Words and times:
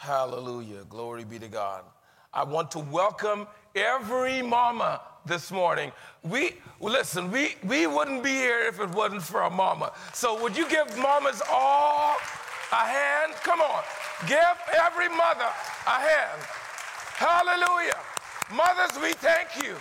Hallelujah. 0.00 0.84
Glory 0.88 1.24
be 1.24 1.38
to 1.38 1.46
God. 1.46 1.84
I 2.32 2.42
want 2.42 2.70
to 2.70 2.78
welcome 2.78 3.46
every 3.76 4.40
mama 4.40 5.02
this 5.26 5.50
morning. 5.50 5.92
We 6.22 6.54
listen, 6.80 7.30
we, 7.30 7.56
we 7.64 7.86
wouldn't 7.86 8.22
be 8.22 8.30
here 8.30 8.60
if 8.60 8.80
it 8.80 8.88
wasn't 8.92 9.20
for 9.20 9.42
a 9.42 9.50
mama. 9.50 9.92
So 10.14 10.42
would 10.42 10.56
you 10.56 10.66
give 10.70 10.96
mamas 10.96 11.42
all 11.52 12.16
a 12.72 12.76
hand? 12.76 13.34
Come 13.42 13.60
on. 13.60 13.82
Give 14.26 14.56
every 14.82 15.10
mother 15.10 15.50
a 15.86 16.00
hand. 16.00 16.40
Hallelujah. 17.16 17.98
Mothers, 18.54 18.98
we 19.02 19.12
thank 19.12 19.62
you. 19.62 19.74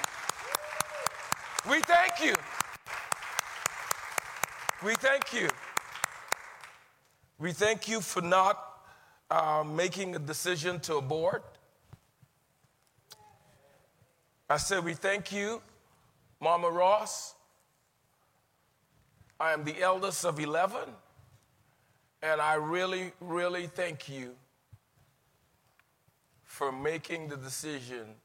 We 1.72 1.80
thank 1.80 2.22
you. 2.22 2.36
We 4.84 4.96
thank 4.96 5.32
you. 5.32 5.48
We 7.40 7.54
thank 7.54 7.88
you 7.88 8.02
for 8.02 8.20
not 8.20 8.69
uh, 9.30 9.64
making 9.64 10.16
a 10.16 10.20
decision 10.20 10.80
to 10.82 10.96
abort. 10.96 11.44
I 14.50 14.58
said, 14.58 14.84
We 14.84 14.94
thank 14.94 15.32
you, 15.32 15.62
Mama 16.40 16.70
Ross. 16.70 17.36
I 19.40 19.54
am 19.54 19.64
the 19.64 19.80
eldest 19.82 20.26
of 20.26 20.40
11, 20.40 20.82
and 22.22 22.42
I 22.42 22.56
really, 22.56 23.14
really 23.22 23.68
thank 23.68 24.10
you 24.10 24.36
for 26.44 26.74
making 26.74 27.30
the 27.30 27.38
decision 27.38 28.16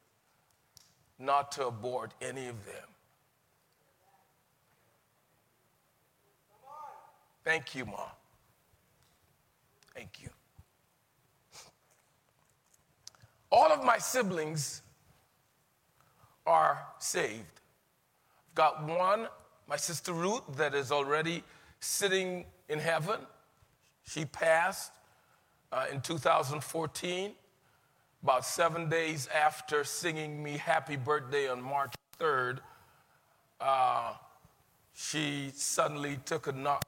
not 1.21 1.53
to 1.53 1.69
abort 1.69 2.13
any 2.21 2.49
of 2.49 2.65
them. 2.67 2.89
Thank 7.45 7.75
you, 7.75 7.85
Mom. 7.85 8.09
Thank 9.95 10.23
you. 10.23 10.34
All 13.55 13.71
of 13.71 13.85
my 13.85 13.99
siblings 13.99 14.83
are 16.45 16.77
saved. 16.99 17.61
I've 18.49 18.55
got 18.57 18.85
one, 18.85 19.29
my 19.69 19.77
sister 19.77 20.13
Ruth, 20.13 20.43
that 20.57 20.75
is 20.75 20.91
already 20.91 21.45
sitting 21.79 22.47
in 22.69 22.81
heaven. 22.81 23.21
She 24.09 24.25
passed 24.25 24.91
uh, 25.71 25.85
in 25.93 26.01
2014, 26.01 27.31
about 28.25 28.45
seven 28.45 28.89
days 28.89 29.29
after 29.33 29.85
singing 29.85 30.43
me 30.43 30.57
happy 30.57 30.97
birthday 30.97 31.49
on 31.49 31.63
March 31.63 31.95
3rd. 32.19 32.59
Uh, 33.61 34.15
she 34.95 35.53
suddenly 35.55 36.19
took 36.25 36.49
a 36.49 36.53
knock, 36.53 36.85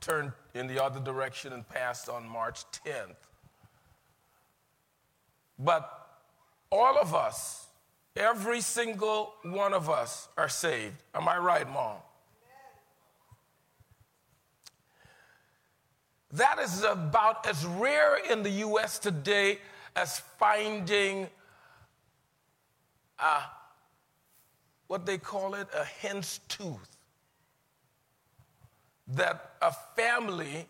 turned 0.00 0.32
in 0.54 0.66
the 0.66 0.82
other 0.82 0.98
direction, 0.98 1.52
and 1.52 1.68
passed 1.68 2.08
on 2.08 2.26
March 2.26 2.64
10th. 2.86 3.16
But 5.58 6.05
all 6.70 6.98
of 6.98 7.14
us, 7.14 7.66
every 8.16 8.60
single 8.60 9.34
one 9.42 9.72
of 9.72 9.88
us 9.88 10.28
are 10.36 10.48
saved. 10.48 11.02
Am 11.14 11.28
I 11.28 11.38
right, 11.38 11.68
Mom? 11.70 11.96
That 16.32 16.58
is 16.58 16.82
about 16.82 17.46
as 17.46 17.64
rare 17.64 18.18
in 18.30 18.42
the 18.42 18.50
US 18.50 18.98
today 18.98 19.58
as 19.94 20.18
finding 20.38 21.28
a, 23.18 23.40
what 24.86 25.06
they 25.06 25.18
call 25.18 25.54
it, 25.54 25.68
a 25.74 25.84
hen's 25.84 26.40
tooth. 26.48 26.96
That 29.08 29.52
a 29.62 29.72
family 29.94 30.66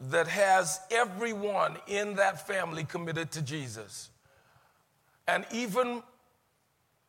that 0.00 0.28
has 0.28 0.80
everyone 0.90 1.76
in 1.86 2.14
that 2.14 2.46
family 2.46 2.84
committed 2.84 3.30
to 3.32 3.42
Jesus. 3.42 4.08
And 5.26 5.44
even 5.52 6.02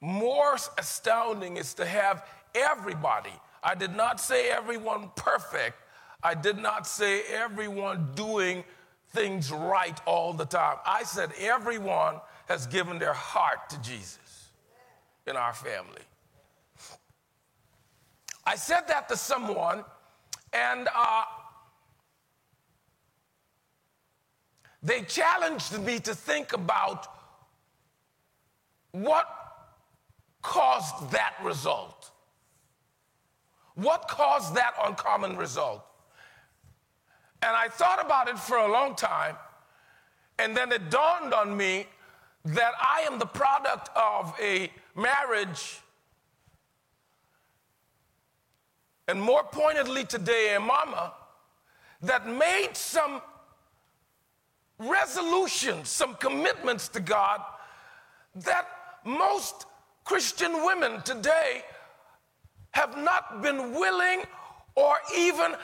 more 0.01 0.57
astounding 0.77 1.57
is 1.57 1.73
to 1.75 1.85
have 1.85 2.27
everybody. 2.55 3.33
I 3.63 3.75
did 3.75 3.95
not 3.95 4.19
say 4.19 4.49
everyone 4.49 5.11
perfect. 5.15 5.77
I 6.23 6.33
did 6.33 6.57
not 6.57 6.87
say 6.87 7.21
everyone 7.31 8.09
doing 8.15 8.63
things 9.09 9.51
right 9.51 9.99
all 10.05 10.33
the 10.33 10.45
time. 10.45 10.77
I 10.85 11.03
said 11.03 11.31
everyone 11.39 12.15
has 12.47 12.67
given 12.67 12.99
their 12.99 13.13
heart 13.13 13.69
to 13.69 13.81
Jesus 13.81 14.49
in 15.27 15.35
our 15.35 15.53
family. 15.53 16.01
I 18.45 18.55
said 18.55 18.87
that 18.87 19.07
to 19.09 19.17
someone, 19.17 19.83
and 20.51 20.87
uh, 20.95 21.23
they 24.81 25.01
challenged 25.03 25.79
me 25.79 25.99
to 25.99 26.15
think 26.15 26.53
about 26.53 27.07
what 28.91 29.27
caused 30.41 31.11
that 31.11 31.35
result? 31.43 32.11
What 33.75 34.07
caused 34.07 34.55
that 34.55 34.73
uncommon 34.83 35.37
result? 35.37 35.83
And 37.41 37.55
I 37.55 37.69
thought 37.69 38.03
about 38.03 38.27
it 38.27 38.37
for 38.37 38.57
a 38.57 38.71
long 38.71 38.95
time, 38.95 39.35
and 40.37 40.55
then 40.55 40.71
it 40.71 40.89
dawned 40.91 41.33
on 41.33 41.55
me 41.55 41.87
that 42.45 42.73
I 42.79 43.01
am 43.11 43.17
the 43.19 43.25
product 43.25 43.89
of 43.95 44.35
a 44.39 44.71
marriage, 44.95 45.79
and 49.07 49.21
more 49.21 49.43
pointedly 49.43 50.05
today, 50.05 50.55
a 50.55 50.59
mama 50.59 51.13
that 52.01 52.27
made 52.27 52.69
some 52.73 53.21
resolutions, 54.77 55.89
some 55.89 56.15
commitments 56.15 56.87
to 56.89 56.99
God 56.99 57.41
that 58.35 58.67
most 59.05 59.65
Christian 60.03 60.65
women 60.65 61.01
today 61.01 61.63
have 62.71 62.97
not 62.97 63.41
been 63.41 63.73
willing 63.73 64.23
or 64.75 64.97
even 65.17 65.55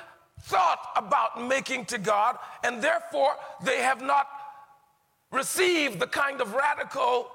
thought 0.41 0.91
about 0.95 1.47
making 1.47 1.85
to 1.85 1.97
God, 1.97 2.37
and 2.63 2.81
therefore 2.81 3.31
they 3.63 3.81
have 3.81 4.01
not 4.01 4.27
received 5.31 5.99
the 5.99 6.07
kind 6.07 6.41
of 6.41 6.53
radical 6.53 7.31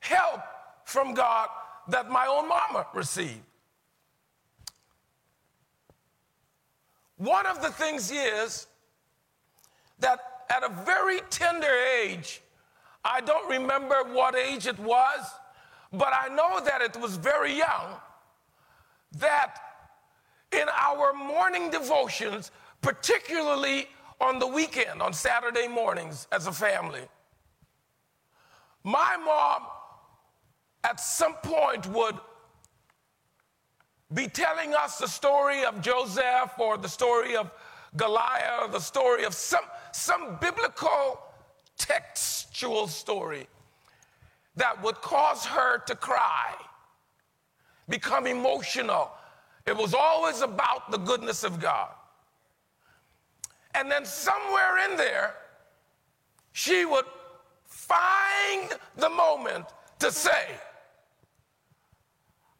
help 0.00 0.40
from 0.84 1.14
God 1.14 1.48
that 1.88 2.10
my 2.10 2.26
own 2.26 2.48
mama 2.48 2.86
received. 2.94 3.40
One 7.16 7.46
of 7.46 7.60
the 7.60 7.70
things 7.70 8.10
is 8.10 8.66
that 9.98 10.20
at 10.48 10.62
a 10.62 10.68
very 10.84 11.20
tender 11.30 11.68
age, 11.68 12.40
I 13.04 13.20
don't 13.20 13.48
remember 13.48 13.96
what 14.12 14.34
age 14.36 14.66
it 14.66 14.78
was, 14.78 15.26
but 15.92 16.12
I 16.12 16.28
know 16.34 16.60
that 16.64 16.82
it 16.82 16.96
was 17.00 17.16
very 17.16 17.56
young. 17.56 17.96
That 19.18 19.56
in 20.52 20.68
our 20.68 21.12
morning 21.12 21.70
devotions, 21.70 22.50
particularly 22.82 23.88
on 24.20 24.38
the 24.38 24.46
weekend, 24.46 25.00
on 25.00 25.12
Saturday 25.12 25.66
mornings 25.66 26.26
as 26.30 26.46
a 26.46 26.52
family, 26.52 27.02
my 28.84 29.16
mom 29.16 29.66
at 30.84 31.00
some 31.00 31.34
point 31.42 31.86
would 31.88 32.16
be 34.12 34.26
telling 34.26 34.74
us 34.74 34.98
the 34.98 35.06
story 35.06 35.64
of 35.64 35.80
Joseph 35.80 36.52
or 36.58 36.76
the 36.76 36.88
story 36.88 37.36
of 37.36 37.50
Goliath 37.96 38.62
or 38.62 38.68
the 38.68 38.80
story 38.80 39.24
of 39.24 39.34
some, 39.34 39.64
some 39.92 40.36
biblical 40.40 41.20
textual 41.80 42.86
story 42.86 43.46
that 44.56 44.80
would 44.82 44.96
cause 44.96 45.44
her 45.46 45.78
to 45.86 45.94
cry, 45.96 46.54
become 47.88 48.26
emotional. 48.26 49.10
It 49.66 49.76
was 49.76 49.94
always 49.94 50.42
about 50.42 50.90
the 50.90 50.98
goodness 50.98 51.42
of 51.42 51.58
God. 51.58 51.90
And 53.74 53.90
then 53.90 54.04
somewhere 54.04 54.90
in 54.90 54.96
there, 54.96 55.34
she 56.52 56.84
would 56.84 57.06
find 57.64 58.72
the 58.96 59.08
moment 59.08 59.64
to 60.00 60.12
say, 60.12 60.58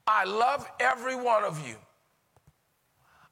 I 0.07 0.25
love 0.25 0.67
every 0.81 1.15
one 1.15 1.45
of 1.45 1.67
you. 1.69 1.77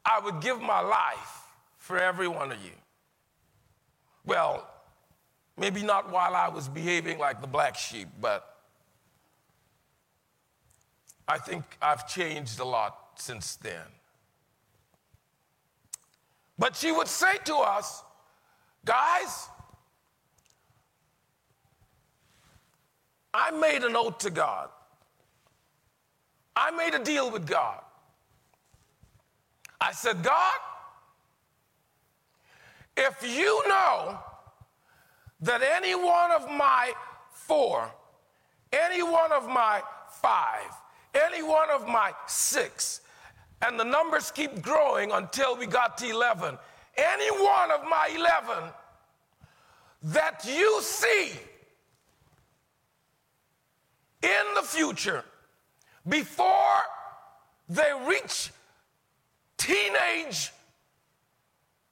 I 0.04 0.20
would 0.20 0.40
give 0.40 0.60
my 0.60 0.80
life 0.80 1.42
for 1.78 1.98
every 1.98 2.28
one 2.28 2.52
of 2.52 2.62
you. 2.64 2.72
Well, 4.24 4.67
Maybe 5.58 5.82
not 5.82 6.12
while 6.12 6.36
I 6.36 6.48
was 6.48 6.68
behaving 6.68 7.18
like 7.18 7.40
the 7.40 7.46
black 7.48 7.76
sheep, 7.76 8.08
but 8.20 8.56
I 11.26 11.38
think 11.38 11.64
I've 11.82 12.06
changed 12.08 12.60
a 12.60 12.64
lot 12.64 12.96
since 13.16 13.56
then. 13.56 13.86
But 16.58 16.76
she 16.76 16.92
would 16.92 17.08
say 17.08 17.38
to 17.44 17.56
us, 17.56 18.02
guys, 18.84 19.48
I 23.34 23.50
made 23.50 23.82
an 23.84 23.96
oath 23.96 24.18
to 24.18 24.30
God. 24.30 24.68
I 26.56 26.70
made 26.70 26.94
a 26.94 27.02
deal 27.02 27.30
with 27.30 27.46
God. 27.46 27.80
I 29.80 29.92
said, 29.92 30.22
God, 30.22 30.58
if 32.96 33.22
you 33.22 33.62
know 33.68 34.18
that 35.40 35.62
any 35.62 35.94
one 35.94 36.32
of 36.32 36.48
my 36.50 36.92
four, 37.32 37.90
any 38.72 39.02
one 39.02 39.32
of 39.32 39.48
my 39.48 39.82
five, 40.20 40.70
any 41.14 41.42
one 41.42 41.70
of 41.70 41.86
my 41.86 42.12
six, 42.26 43.00
and 43.62 43.78
the 43.78 43.84
numbers 43.84 44.30
keep 44.30 44.62
growing 44.62 45.10
until 45.12 45.56
we 45.56 45.66
got 45.66 45.98
to 45.98 46.08
11. 46.08 46.58
Any 46.96 47.30
one 47.30 47.70
of 47.70 47.82
my 47.88 48.10
11 48.14 48.72
that 50.02 50.44
you 50.46 50.80
see 50.80 51.32
in 54.22 54.54
the 54.54 54.62
future 54.62 55.24
before 56.08 56.82
they 57.68 57.92
reach 58.06 58.50
teenage 59.56 60.52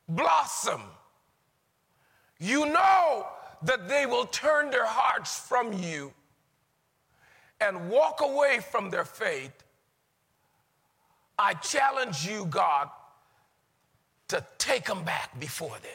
blossom, 0.08 0.82
you 2.38 2.66
know 2.66 3.26
that 3.66 3.88
they 3.88 4.06
will 4.06 4.26
turn 4.26 4.70
their 4.70 4.86
hearts 4.86 5.38
from 5.38 5.72
you 5.72 6.12
and 7.60 7.90
walk 7.90 8.20
away 8.20 8.60
from 8.70 8.90
their 8.90 9.04
faith. 9.04 9.52
I 11.38 11.54
challenge 11.54 12.26
you, 12.26 12.46
God, 12.46 12.88
to 14.28 14.44
take 14.58 14.84
them 14.84 15.04
back 15.04 15.38
before 15.38 15.76
then. 15.82 15.92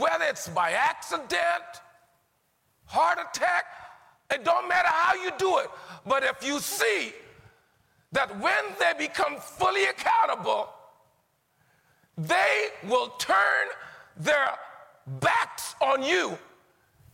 Whether 0.00 0.24
it's 0.24 0.48
by 0.48 0.72
accident, 0.72 1.30
heart 2.86 3.18
attack, 3.18 3.64
it 4.30 4.44
don't 4.44 4.68
matter 4.68 4.88
how 4.88 5.14
you 5.14 5.30
do 5.38 5.58
it. 5.58 5.70
But 6.04 6.24
if 6.24 6.44
you 6.44 6.58
see 6.58 7.12
that 8.10 8.40
when 8.40 8.64
they 8.80 8.92
become 8.98 9.36
fully 9.36 9.84
accountable, 9.84 10.68
they 12.16 12.68
will 12.88 13.08
turn 13.18 13.66
their 14.16 14.56
backs 15.20 15.74
on 15.80 16.02
you, 16.02 16.38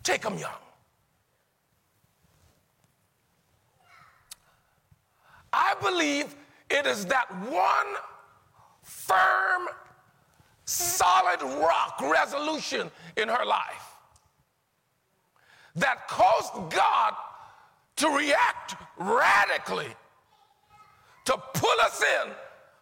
take 0.02 0.23
them 0.23 0.38
young. 0.38 0.50
I 5.52 5.75
believe 5.81 6.35
it 6.69 6.87
is 6.87 7.06
that 7.06 7.26
one 7.50 7.97
firm, 8.82 9.69
solid 10.64 11.43
rock 11.61 12.00
resolution 12.00 12.91
in 13.17 13.29
her 13.29 13.44
life 13.44 13.91
that 15.76 16.06
caused 16.08 16.73
God 16.73 17.14
to 17.97 18.08
react 18.08 18.76
radically, 18.99 19.88
to 21.25 21.37
pull 21.55 21.81
us 21.82 22.02
in 22.25 22.32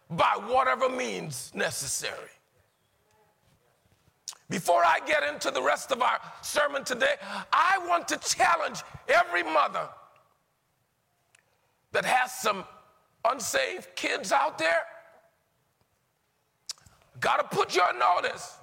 by 0.09 0.39
whatever 0.47 0.89
means 0.89 1.51
necessary. 1.53 2.31
Before 4.49 4.83
I 4.83 4.99
get 5.05 5.21
into 5.23 5.51
the 5.51 5.61
rest 5.61 5.91
of 5.91 6.01
our 6.01 6.19
sermon 6.41 6.83
today, 6.83 7.15
I 7.53 7.77
want 7.87 8.07
to 8.07 8.17
challenge 8.17 8.81
every 9.07 9.43
mother 9.43 9.87
that 11.91 12.03
has 12.03 12.33
some 12.33 12.65
unsaved 13.25 13.95
kids 13.95 14.31
out 14.31 14.57
there. 14.57 14.81
Got 17.19 17.37
to 17.37 17.55
put 17.55 17.75
you 17.75 17.81
on 17.81 17.99
notice. 17.99 18.55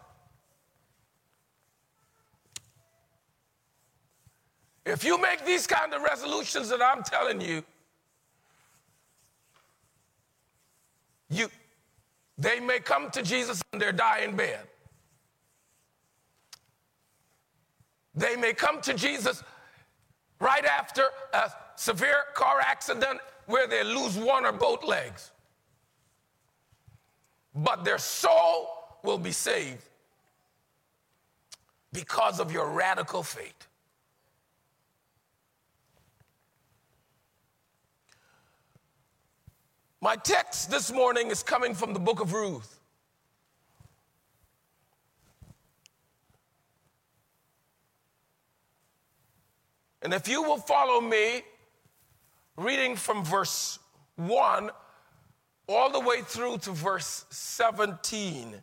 If 4.85 5.05
you 5.05 5.21
make 5.21 5.45
these 5.45 5.67
kind 5.67 5.93
of 5.95 6.03
resolutions 6.03 6.69
that 6.71 6.81
I'm 6.81 7.03
telling 7.03 7.41
you, 7.41 7.63
you 11.31 11.49
they 12.39 12.61
may 12.61 12.81
come 12.81 13.11
to 13.11 13.23
Jesus 13.23 13.63
in 13.73 13.79
their 13.79 13.93
dying 13.93 14.37
bed. 14.37 14.61
They 18.15 18.37
may 18.37 18.53
come 18.53 18.81
to 18.83 18.95
Jesus 18.95 19.43
right 20.41 20.65
after 20.65 21.05
a 21.33 21.51
severe 21.77 22.25
car 22.35 22.61
accident 22.61 23.21
where 23.47 23.67
they 23.67 23.85
lose 23.85 24.17
one 24.17 24.45
or 24.45 24.53
both 24.53 24.85
legs. 24.85 25.31
But 27.55 27.85
their 27.85 27.99
soul 27.99 28.69
will 29.03 29.19
be 29.19 29.33
saved 29.33 29.89
because 31.93 32.39
of 32.39 32.53
your 32.53 32.69
radical 32.71 33.23
faith. 33.23 33.66
My 40.01 40.15
text 40.15 40.71
this 40.71 40.93
morning 40.93 41.31
is 41.31 41.43
coming 41.43 41.75
from 41.75 41.95
the 41.95 41.99
book 41.99 42.21
of 42.21 42.35
Ruth. 42.35 42.81
And 50.03 50.13
if 50.13 50.29
you 50.29 50.43
will 50.43 50.59
follow 50.59 51.01
me, 51.01 51.43
reading 52.57 52.95
from 52.95 53.25
verse 53.25 53.79
1 54.17 54.71
all 55.67 55.91
the 55.91 56.01
way 56.01 56.21
through 56.21 56.59
to 56.59 56.73
verse 56.73 57.25
17. 57.31 58.63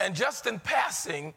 And 0.00 0.14
just 0.14 0.46
in 0.46 0.58
passing, 0.58 1.32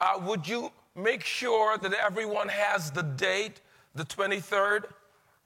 uh, 0.00 0.18
would 0.22 0.48
you 0.48 0.72
make 0.94 1.24
sure 1.24 1.76
that 1.78 1.92
everyone 1.92 2.48
has 2.48 2.90
the 2.90 3.02
date, 3.02 3.60
the 3.94 4.04
23rd 4.04 4.84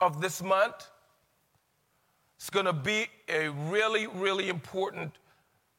of 0.01 0.21
this 0.21 0.43
month. 0.43 0.91
It's 2.37 2.51
going 2.51 2.67
to 2.67 2.73
be 2.73 3.07
a 3.29 3.49
really, 3.49 4.07
really 4.07 4.49
important 4.49 5.13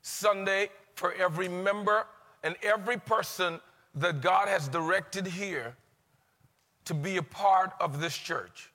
Sunday 0.01 0.69
for 0.95 1.13
every 1.13 1.47
member 1.47 2.05
and 2.43 2.55
every 2.61 2.97
person 2.97 3.59
that 3.95 4.21
God 4.21 4.47
has 4.47 4.67
directed 4.67 5.25
here 5.25 5.75
to 6.85 6.93
be 6.93 7.17
a 7.17 7.23
part 7.23 7.71
of 7.79 8.01
this 8.01 8.17
church. 8.17 8.71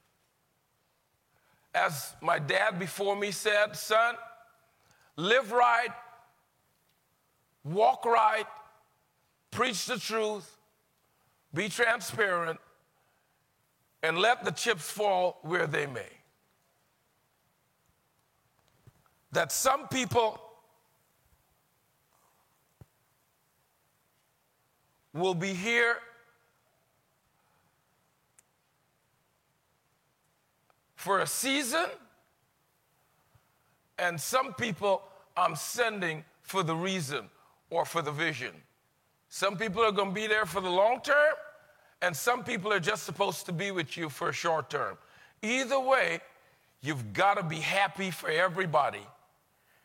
As 1.75 2.14
my 2.20 2.38
dad 2.38 2.79
before 2.79 3.17
me 3.17 3.32
said, 3.32 3.76
son, 3.76 4.14
live 5.17 5.50
right, 5.50 5.91
walk 7.64 8.05
right, 8.05 8.46
preach 9.50 9.87
the 9.87 9.99
truth, 9.99 10.56
be 11.54 11.68
transparent 11.68 12.58
and 14.02 14.18
let 14.18 14.44
the 14.44 14.50
chips 14.50 14.90
fall 14.90 15.38
where 15.42 15.66
they 15.66 15.86
may. 15.86 16.02
That 19.32 19.50
some 19.50 19.88
people 19.88 20.40
will 25.12 25.34
be 25.34 25.55
here 25.55 25.96
for 30.96 31.20
a 31.20 31.26
season, 31.26 31.86
and 33.98 34.20
some 34.20 34.55
people 34.55 35.02
I'm 35.36 35.56
sending 35.56 36.24
for 36.43 36.62
the 36.62 36.74
reason 36.74 37.29
or 37.70 37.84
for 37.84 38.02
the 38.02 38.12
vision. 38.12 38.52
Some 39.29 39.56
people 39.56 39.82
are 39.82 39.93
going 39.93 40.10
to 40.10 40.14
be 40.14 40.26
there 40.26 40.46
for 40.46 40.60
the 40.60 40.70
long 40.70 41.00
term, 41.00 41.34
and 42.05 42.15
some 42.15 42.44
people 42.44 42.70
are 42.70 42.81
just 42.81 43.05
supposed 43.05 43.46
to 43.46 43.53
be 43.53 43.70
with 43.70 43.96
you 43.96 44.11
for 44.11 44.29
a 44.29 44.32
short 44.32 44.69
term. 44.69 44.99
Either 45.41 45.81
way, 45.81 46.20
you've 46.82 47.15
got 47.15 47.39
to 47.39 47.43
be 47.43 47.56
happy 47.56 48.11
for 48.11 48.29
everybody, 48.29 49.06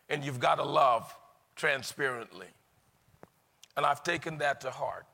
and 0.09 0.21
you've 0.25 0.39
got 0.39 0.55
to 0.55 0.63
love 0.63 1.15
transparently. 1.55 2.47
And 3.77 3.85
I've 3.85 4.03
taken 4.03 4.37
that 4.39 4.59
to 4.61 4.69
heart. 4.69 5.05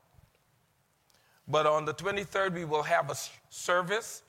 But 1.46 1.66
on 1.66 1.84
the 1.84 1.94
23rd, 1.94 2.54
we 2.54 2.64
will 2.64 2.82
have 2.82 3.08
a 3.08 3.16
service 3.50 4.22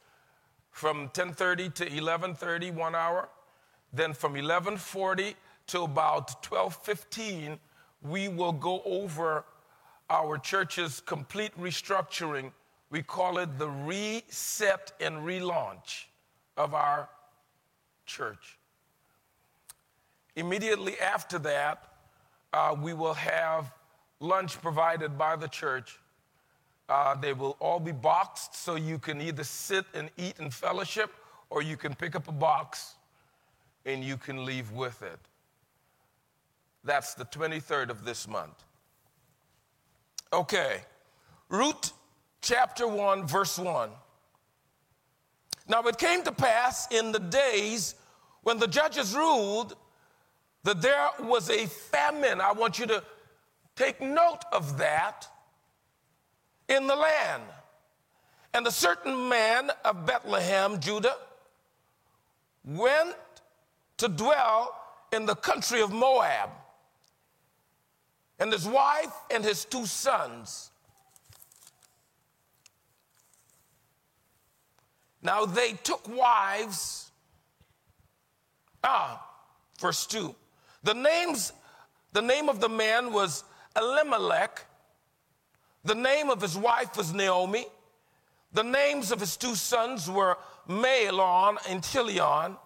from 0.70 1.10
10:30 1.10 1.74
to 1.74 1.86
11:30, 1.86 2.72
one 2.76 2.94
hour. 2.94 3.28
Then 3.92 4.14
from 4.14 4.36
11:40 4.36 5.36
to 5.68 5.82
about 5.82 6.44
12:15, 6.44 7.60
we 8.04 8.28
will 8.28 8.52
go 8.52 8.84
over 8.86 9.46
our 10.12 10.38
church's 10.38 11.02
complete 11.02 11.58
restructuring. 11.60 12.52
We 12.90 13.04
call 13.04 13.38
it 13.38 13.58
the 13.58 13.70
reset 13.70 14.94
and 15.02 15.18
relaunch 15.18 16.06
of 16.56 16.74
our 16.74 17.10
church. 18.06 18.58
Immediately 20.36 20.98
after 21.00 21.40
that, 21.40 21.84
uh, 22.54 22.76
we 22.80 22.94
will 22.94 23.14
have 23.14 23.74
lunch 24.20 24.62
provided 24.62 25.18
by 25.18 25.36
the 25.36 25.48
church. 25.48 26.00
Uh, 26.88 27.16
they 27.16 27.34
will 27.34 27.58
all 27.60 27.80
be 27.80 27.92
boxed 27.92 28.56
so 28.56 28.76
you 28.76 28.98
can 28.98 29.22
either 29.22 29.44
sit 29.44 29.86
and 29.94 30.10
eat 30.18 30.40
in 30.40 30.50
fellowship 30.50 31.12
or 31.50 31.62
you 31.62 31.76
can 31.76 31.94
pick 31.94 32.16
up 32.16 32.28
a 32.28 32.32
box 32.32 32.96
and 33.86 34.04
you 34.04 34.16
can 34.16 34.46
leave 34.46 34.72
with 34.72 35.02
it. 35.02 35.20
That's 36.84 37.14
the 37.14 37.26
23rd 37.26 37.90
of 37.90 38.06
this 38.06 38.28
month. 38.28 38.64
Okay, 40.32 40.82
Ruth 41.50 41.94
chapter 42.48 42.88
1, 42.88 43.28
verse 43.28 43.60
1. 43.60 43.90
Now 45.68 45.82
it 45.82 45.98
came 45.98 46.24
to 46.24 46.32
pass 46.32 46.90
in 46.92 47.12
the 47.12 47.20
days 47.20 47.96
when 48.44 48.58
the 48.58 48.68
judges 48.68 49.14
ruled 49.14 49.76
that 50.64 50.82
there 50.82 51.10
was 51.20 51.50
a 51.50 51.66
famine, 51.68 52.40
I 52.40 52.54
want 52.54 52.80
you 52.80 52.86
to 52.86 53.04
take 53.76 54.00
note 54.02 54.44
of 54.54 54.78
that 54.78 55.28
in 56.70 56.88
the 56.88 56.96
land. 56.96 57.44
And 58.54 58.66
a 58.66 58.72
certain 58.72 59.28
man 59.28 59.70
of 59.84 60.06
Bethlehem, 60.06 60.80
Judah, 60.80 61.18
went 62.64 63.16
to 63.98 64.08
dwell 64.08 64.74
in 65.12 65.26
the 65.26 65.36
country 65.36 65.82
of 65.82 65.92
Moab, 65.92 66.52
and 68.40 68.54
his 68.54 68.66
wife 68.66 69.14
and 69.30 69.44
his 69.44 69.66
two 69.66 69.86
sons. 69.86 70.72
Now 75.22 75.46
they 75.46 75.74
took 75.74 76.08
wives. 76.08 77.12
Ah, 78.84 79.26
verse 79.80 80.06
2. 80.08 80.36
The 80.84 80.94
names, 80.94 81.54
the 82.14 82.22
name 82.22 82.50
of 82.50 82.60
the 82.60 82.70
man 82.70 83.12
was 83.12 83.44
Elimelech. 83.76 84.66
The 85.84 85.96
name 85.96 86.30
of 86.30 86.42
his 86.42 86.58
wife 86.58 86.96
was 86.98 87.14
Naomi. 87.14 87.66
The 88.54 88.64
names 88.64 89.12
of 89.12 89.20
his 89.20 89.38
two 89.38 89.56
sons 89.56 90.10
were 90.10 90.38
Mahlon 90.68 91.58
and 91.70 91.84
Chilion. 91.84 92.58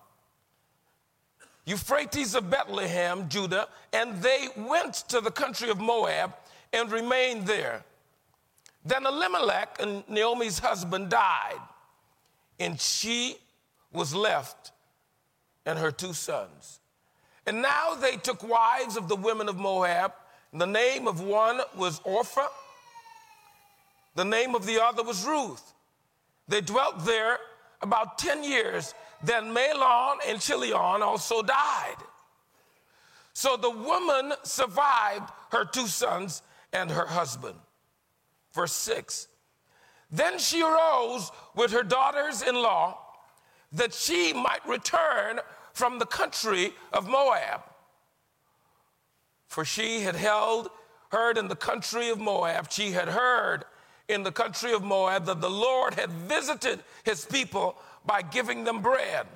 Ephrathites 1.68 2.36
of 2.36 2.50
Bethlehem, 2.50 3.30
Judah, 3.30 3.68
and 3.94 4.22
they 4.22 4.48
went 4.58 4.96
to 5.10 5.22
the 5.22 5.32
country 5.32 5.70
of 5.70 5.80
Moab 5.80 6.34
and 6.74 6.92
remained 6.92 7.46
there. 7.46 7.84
Then 8.84 9.06
Elimelech 9.06 9.78
and 9.80 10.08
Naomi's 10.10 10.60
husband 10.60 11.10
died, 11.10 11.60
and 12.62 12.80
she 12.80 13.38
was 13.92 14.14
left 14.14 14.72
and 15.66 15.80
her 15.80 15.92
two 15.92 16.14
sons. 16.14 16.80
And 17.48 17.62
now 17.62 17.96
they 17.96 18.18
took 18.18 18.48
wives 18.48 18.96
of 18.96 19.10
the 19.10 19.16
women 19.16 19.50
of 19.50 19.58
Moab. 19.58 20.14
The 20.54 20.68
name 20.68 21.08
of 21.08 21.22
one 21.22 21.62
was 21.76 22.00
Orpah, 22.04 22.48
the 24.16 24.26
name 24.26 24.54
of 24.54 24.66
the 24.66 24.82
other 24.84 25.02
was 25.02 25.26
Ruth. 25.26 25.74
They 26.48 26.62
dwelt 26.62 27.04
there 27.06 27.40
about 27.82 28.18
10 28.18 28.44
years 28.44 28.94
then 29.24 29.54
Mahlon 29.54 30.18
and 30.28 30.40
Chilion 30.42 31.04
also 31.04 31.42
died. 31.42 31.98
So 33.34 33.56
the 33.56 33.70
woman 33.70 34.34
survived 34.44 35.30
her 35.52 35.64
two 35.64 35.88
sons 35.88 36.42
and 36.74 36.90
her 36.90 37.06
husband. 37.06 37.56
Verse 38.54 38.74
6 38.74 39.28
Then 40.12 40.38
she 40.40 40.62
arose 40.62 41.32
with 41.56 41.72
her 41.72 41.84
daughters 41.84 42.42
in 42.42 42.56
law 42.56 42.98
that 43.72 43.94
she 43.94 44.34
might 44.34 44.68
return 44.68 45.40
from 45.74 46.00
the 46.00 46.06
country 46.06 46.74
of 46.92 47.08
Moab. 47.08 47.62
For 49.48 49.64
she 49.64 50.02
had 50.02 50.16
held, 50.16 50.70
heard 51.12 51.38
in 51.38 51.48
the 51.48 51.56
country 51.56 52.10
of 52.10 52.20
Moab, 52.20 52.72
she 52.72 52.92
had 52.92 53.08
heard 53.08 53.66
in 54.08 54.24
the 54.24 54.32
country 54.32 54.74
of 54.74 54.84
Moab 54.84 55.26
that 55.26 55.40
the 55.40 55.50
Lord 55.50 55.94
had 55.94 56.12
visited 56.12 56.84
his 57.04 57.26
people 57.26 57.78
by 58.06 58.22
giving 58.22 58.64
them 58.64 58.82
bread. 58.82 59.28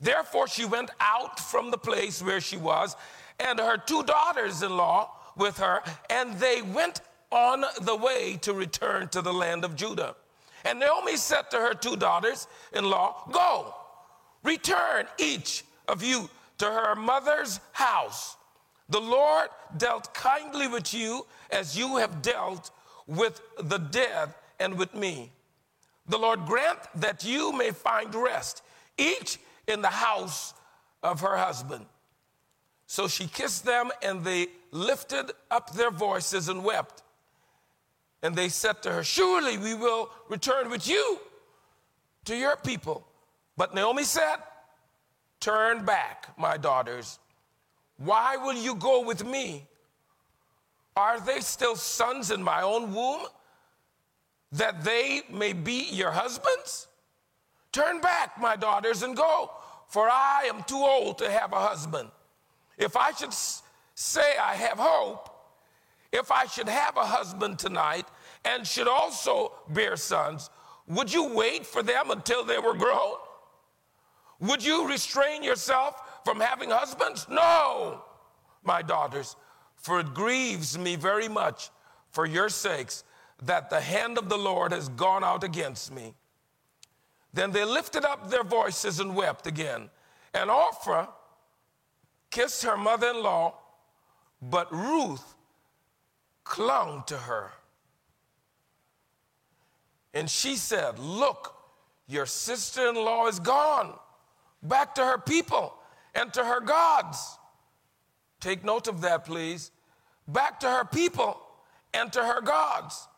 Therefore, 0.00 0.48
she 0.48 0.64
went 0.64 0.90
out 1.00 1.38
from 1.38 1.70
the 1.70 1.78
place 1.78 2.22
where 2.22 2.40
she 2.40 2.56
was, 2.56 2.96
and 3.38 3.58
her 3.58 3.76
two 3.76 4.02
daughters 4.02 4.62
in 4.62 4.76
law 4.76 5.10
with 5.36 5.58
her, 5.58 5.82
and 6.08 6.38
they 6.38 6.62
went 6.62 7.00
on 7.34 7.64
the 7.82 7.96
way 7.96 8.38
to 8.42 8.54
return 8.54 9.08
to 9.08 9.20
the 9.20 9.32
land 9.32 9.64
of 9.64 9.74
Judah. 9.74 10.14
And 10.64 10.78
Naomi 10.78 11.16
said 11.16 11.50
to 11.50 11.58
her 11.58 11.74
two 11.74 11.96
daughters 11.96 12.46
in 12.72 12.84
law, 12.84 13.28
Go, 13.32 13.74
return 14.44 15.06
each 15.18 15.64
of 15.88 16.02
you 16.02 16.30
to 16.58 16.66
her 16.66 16.94
mother's 16.94 17.58
house. 17.72 18.36
The 18.88 19.00
Lord 19.00 19.48
dealt 19.76 20.14
kindly 20.14 20.68
with 20.68 20.94
you 20.94 21.26
as 21.50 21.76
you 21.76 21.96
have 21.96 22.22
dealt 22.22 22.70
with 23.06 23.40
the 23.58 23.78
dead 23.78 24.32
and 24.60 24.78
with 24.78 24.94
me. 24.94 25.32
The 26.06 26.18
Lord 26.18 26.46
grant 26.46 26.78
that 26.96 27.24
you 27.24 27.52
may 27.52 27.70
find 27.72 28.14
rest, 28.14 28.62
each 28.96 29.38
in 29.66 29.82
the 29.82 29.88
house 29.88 30.54
of 31.02 31.20
her 31.20 31.36
husband. 31.36 31.86
So 32.86 33.08
she 33.08 33.26
kissed 33.26 33.64
them, 33.64 33.90
and 34.02 34.22
they 34.22 34.48
lifted 34.70 35.32
up 35.50 35.72
their 35.72 35.90
voices 35.90 36.48
and 36.48 36.62
wept. 36.62 37.03
And 38.24 38.34
they 38.34 38.48
said 38.48 38.82
to 38.82 38.90
her, 38.90 39.04
Surely 39.04 39.58
we 39.58 39.74
will 39.74 40.10
return 40.28 40.68
with 40.68 40.88
you 40.88 41.20
to 42.24 42.34
your 42.34 42.56
people. 42.56 43.06
But 43.56 43.72
Naomi 43.72 44.02
said, 44.02 44.38
Turn 45.38 45.84
back, 45.84 46.36
my 46.36 46.56
daughters. 46.56 47.20
Why 47.98 48.36
will 48.36 48.54
you 48.56 48.74
go 48.74 49.04
with 49.04 49.24
me? 49.24 49.68
Are 50.96 51.20
they 51.20 51.38
still 51.40 51.76
sons 51.76 52.32
in 52.32 52.42
my 52.42 52.62
own 52.62 52.92
womb? 52.92 53.26
that 54.54 54.84
they 54.84 55.22
may 55.30 55.52
be 55.52 55.88
your 55.90 56.12
husbands? 56.12 56.86
Turn 57.72 58.00
back, 58.00 58.40
my 58.40 58.54
daughters, 58.56 59.02
and 59.02 59.16
go, 59.16 59.50
for 59.88 60.08
I 60.08 60.48
am 60.48 60.62
too 60.62 60.76
old 60.76 61.18
to 61.18 61.30
have 61.30 61.52
a 61.52 61.60
husband. 61.60 62.08
If 62.78 62.96
I 62.96 63.12
should 63.12 63.34
say 63.94 64.36
I 64.40 64.54
have 64.54 64.78
hope, 64.78 65.28
if 66.14 66.30
I 66.30 66.46
should 66.46 66.68
have 66.68 66.96
a 66.96 67.04
husband 67.04 67.58
tonight 67.58 68.06
and 68.44 68.64
should 68.64 68.86
also 68.86 69.52
bear 69.68 69.96
sons, 69.96 70.48
would 70.86 71.12
you 71.12 71.34
wait 71.34 71.66
for 71.66 71.82
them 71.82 72.12
until 72.12 72.44
they 72.44 72.58
were 72.58 72.74
grown? 72.74 73.16
Would 74.38 74.64
you 74.64 74.88
restrain 74.88 75.42
yourself 75.42 76.22
from 76.24 76.38
having 76.38 76.70
husbands? 76.70 77.26
No, 77.28 78.04
my 78.62 78.80
daughters, 78.80 79.34
for 79.76 80.00
it 80.00 80.14
grieves 80.14 80.78
me 80.78 80.94
very 80.94 81.28
much 81.28 81.70
for 82.12 82.26
your 82.26 82.48
sakes 82.48 83.02
that 83.42 83.68
the 83.68 83.80
hand 83.80 84.16
of 84.16 84.28
the 84.28 84.38
Lord 84.38 84.70
has 84.70 84.88
gone 84.90 85.24
out 85.24 85.42
against 85.42 85.92
me. 85.92 86.14
Then 87.32 87.50
they 87.50 87.64
lifted 87.64 88.04
up 88.04 88.30
their 88.30 88.44
voices 88.44 89.00
and 89.00 89.16
wept 89.16 89.48
again. 89.48 89.90
And 90.32 90.48
Orpah 90.48 91.08
kissed 92.30 92.62
her 92.62 92.76
mother 92.76 93.08
in 93.08 93.20
law, 93.20 93.58
but 94.40 94.72
Ruth 94.72 95.33
clung 96.44 97.02
to 97.06 97.16
her. 97.16 97.50
And 100.12 100.30
she 100.30 100.56
said, 100.56 100.98
Look, 100.98 101.54
your 102.06 102.26
sister 102.26 102.88
in 102.88 102.94
law 102.94 103.26
is 103.26 103.40
gone 103.40 103.94
back 104.62 104.94
to 104.94 105.04
her 105.04 105.18
people 105.18 105.74
and 106.14 106.32
to 106.32 106.44
her 106.44 106.60
gods. 106.60 107.38
Take 108.40 108.64
note 108.64 108.88
of 108.88 109.00
that, 109.02 109.24
please. 109.24 109.70
Back 110.28 110.60
to 110.60 110.70
her 110.70 110.84
people 110.84 111.40
and 111.92 112.12
to 112.12 112.24
her 112.24 112.40
gods. 112.40 113.08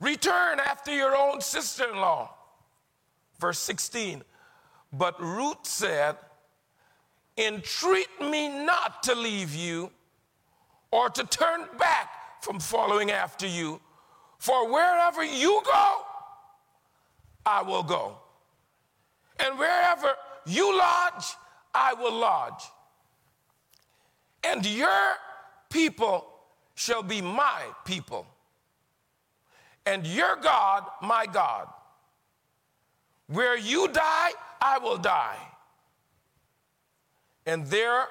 Return 0.00 0.60
after 0.60 0.94
your 0.94 1.16
own 1.16 1.40
sister 1.40 1.88
in 1.90 1.96
law. 1.96 2.34
Verse 3.38 3.58
16. 3.58 4.22
But 4.92 5.20
Ruth 5.20 5.66
said, 5.66 6.16
Entreat 7.38 8.08
me 8.20 8.48
not 8.64 9.02
to 9.04 9.14
leave 9.14 9.54
you 9.54 9.90
or 10.90 11.10
to 11.10 11.24
turn 11.24 11.66
back 11.78 12.08
from 12.40 12.60
following 12.60 13.10
after 13.10 13.46
you, 13.46 13.80
for 14.38 14.70
wherever 14.72 15.24
you 15.24 15.62
go, 15.64 15.96
I 17.44 17.62
will 17.62 17.82
go. 17.82 18.18
And 19.38 19.58
wherever 19.58 20.12
you 20.46 20.76
lodge, 20.76 21.24
I 21.74 21.94
will 21.94 22.14
lodge. 22.14 22.62
And 24.44 24.64
your 24.64 25.14
people 25.70 26.26
shall 26.74 27.02
be 27.02 27.20
my 27.20 27.62
people 27.84 28.26
and 29.86 30.04
your 30.04 30.36
God, 30.36 30.84
my 31.00 31.26
God. 31.26 31.68
Where 33.28 33.56
you 33.56 33.88
die, 33.88 34.30
I 34.60 34.78
will 34.78 34.98
die, 34.98 35.38
and 37.44 37.66
there 37.66 38.06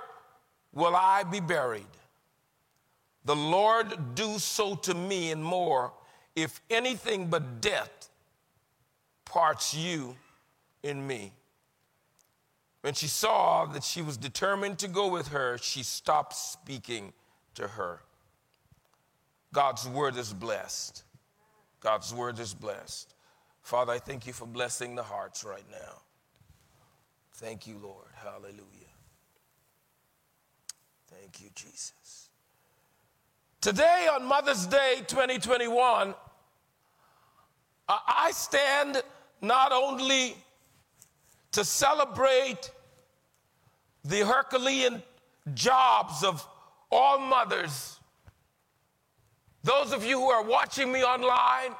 will 0.73 0.95
I 0.95 1.23
be 1.23 1.39
buried. 1.39 1.85
The 3.25 3.35
Lord 3.35 4.15
do 4.15 4.37
so 4.37 4.75
to 4.75 4.93
me 4.93 5.31
and 5.31 5.43
more, 5.43 5.91
if 6.35 6.61
anything 6.69 7.27
but 7.27 7.59
death 7.59 8.09
parts 9.25 9.73
you 9.73 10.15
in 10.83 11.05
me. 11.05 11.33
When 12.81 12.93
she 12.93 13.07
saw 13.07 13.65
that 13.65 13.83
she 13.83 14.03
was 14.03 14.15
determined 14.15 14.77
to 14.79 14.87
go 14.87 15.07
with 15.07 15.29
her, 15.29 15.57
she 15.57 15.81
stopped 15.81 16.35
speaking 16.35 17.13
to 17.55 17.67
her. 17.67 18.01
God's 19.51 19.89
word 19.89 20.17
is 20.17 20.31
blessed. 20.31 21.03
God's 21.79 22.13
word 22.13 22.39
is 22.39 22.53
blessed. 22.53 23.15
Father, 23.63 23.93
I 23.93 23.97
thank 23.97 24.27
you 24.27 24.33
for 24.33 24.45
blessing 24.45 24.93
the 24.93 25.03
hearts 25.03 25.43
right 25.43 25.65
now. 25.71 26.01
Thank 27.33 27.65
you, 27.65 27.79
Lord. 27.81 28.07
Hallelujah. 28.13 28.93
Thank 31.07 31.41
you, 31.41 31.49
Jesus. 31.55 31.93
Today, 33.65 34.07
on 34.13 34.23
Mother's 34.23 34.67
Day 34.67 34.97
2021, 35.07 36.13
I 37.89 38.31
stand 38.31 39.01
not 39.41 39.71
only 39.71 40.35
to 41.51 41.65
celebrate 41.65 42.69
the 44.03 44.23
Herculean 44.23 45.01
jobs 45.55 46.23
of 46.23 46.47
all 46.91 47.17
mothers. 47.17 47.99
Those 49.63 49.93
of 49.93 50.05
you 50.05 50.19
who 50.19 50.29
are 50.29 50.43
watching 50.43 50.91
me 50.91 51.03
online, 51.03 51.75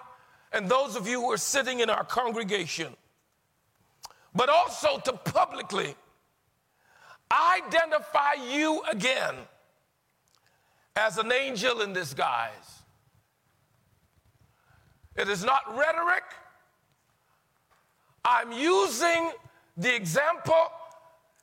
and 0.54 0.68
those 0.68 0.96
of 0.96 1.08
you 1.08 1.22
who 1.22 1.32
are 1.34 1.38
sitting 1.38 1.82
in 1.82 1.92
our 1.92 2.04
congregation, 2.04 2.96
but 4.34 4.50
also 4.50 4.98
to 5.02 5.14
publicly 5.14 5.94
identify 7.32 8.34
you 8.50 8.82
again 8.90 9.36
as 10.96 11.18
an 11.18 11.32
angel 11.32 11.82
in 11.82 11.94
disguise. 11.94 12.82
It 15.16 15.30
is 15.30 15.44
not 15.44 15.78
rhetoric. 15.78 16.24
I'm 18.24 18.52
using 18.52 19.32
the 19.78 19.94
example 19.94 20.72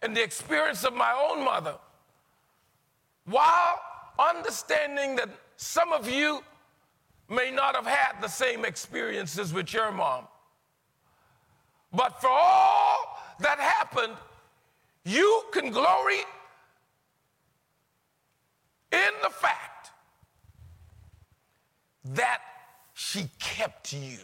and 0.03 0.17
the 0.17 0.23
experience 0.23 0.85
of 0.85 0.95
my 0.95 1.13
own 1.13 1.45
mother 1.45 1.77
while 3.25 3.81
understanding 4.19 5.17
that 5.17 5.29
some 5.57 5.93
of 5.93 6.09
you 6.09 6.43
may 7.29 7.51
not 7.51 7.77
have 7.77 7.87
had 7.87 8.21
the 8.21 8.29
same 8.29 8.65
experiences 8.65 9.53
with 9.53 9.73
your 9.73 9.93
mom. 9.93 10.27
But 11.93 12.21
for 12.21 12.31
all 12.31 13.21
that 13.41 13.59
happened, 13.59 14.15
you 15.05 15.45
can 15.53 15.71
glory 15.71 16.21
in 18.93 19.13
the 19.23 19.31
fact 19.31 19.91
that 22.05 22.41
she 22.93 23.29
kept 23.39 23.93
you. 23.93 24.19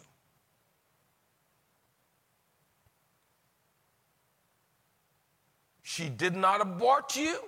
She 5.82 6.08
did 6.08 6.36
not 6.36 6.60
abort 6.60 7.16
you. 7.16 7.38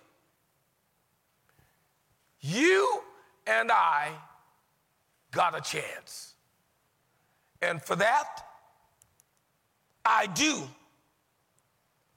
You 2.40 3.02
and 3.46 3.70
I 3.70 4.08
got 5.30 5.56
a 5.56 5.60
chance. 5.60 6.34
And 7.62 7.82
for 7.82 7.96
that, 7.96 8.42
I 10.04 10.26
do, 10.26 10.62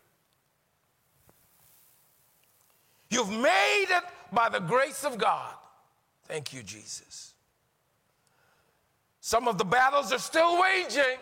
You've 3.08 3.30
made 3.30 3.86
it 3.90 4.04
by 4.30 4.48
the 4.48 4.60
grace 4.60 5.04
of 5.04 5.18
God. 5.18 5.54
Thank 6.24 6.52
you, 6.52 6.62
Jesus. 6.62 7.34
Some 9.20 9.48
of 9.48 9.58
the 9.58 9.64
battles 9.64 10.12
are 10.12 10.18
still 10.18 10.60
waging. 10.60 11.18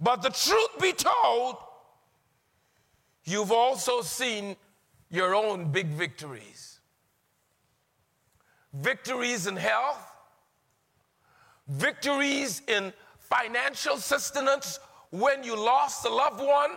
But 0.00 0.22
the 0.22 0.30
truth 0.30 0.80
be 0.80 0.92
told, 0.92 1.56
you've 3.24 3.52
also 3.52 4.02
seen 4.02 4.56
your 5.10 5.34
own 5.34 5.72
big 5.72 5.88
victories. 5.88 6.80
Victories 8.74 9.46
in 9.46 9.56
health, 9.56 10.12
victories 11.68 12.60
in 12.68 12.92
financial 13.18 13.96
sustenance 13.96 14.78
when 15.10 15.42
you 15.42 15.56
lost 15.56 16.04
a 16.04 16.10
loved 16.10 16.40
one 16.40 16.72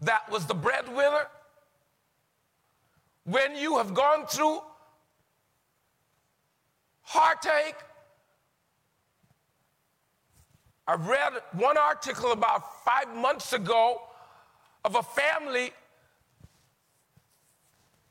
that 0.00 0.30
was 0.30 0.46
the 0.46 0.54
breadwinner, 0.54 1.26
when 3.24 3.56
you 3.56 3.78
have 3.78 3.94
gone 3.94 4.26
through 4.26 4.60
heartache 7.02 7.76
I 10.86 10.94
read 10.94 11.34
one 11.52 11.76
article 11.76 12.32
about 12.32 12.84
five 12.84 13.14
months 13.14 13.52
ago 13.52 14.02
of 14.84 14.96
a 14.96 15.02
family 15.02 15.72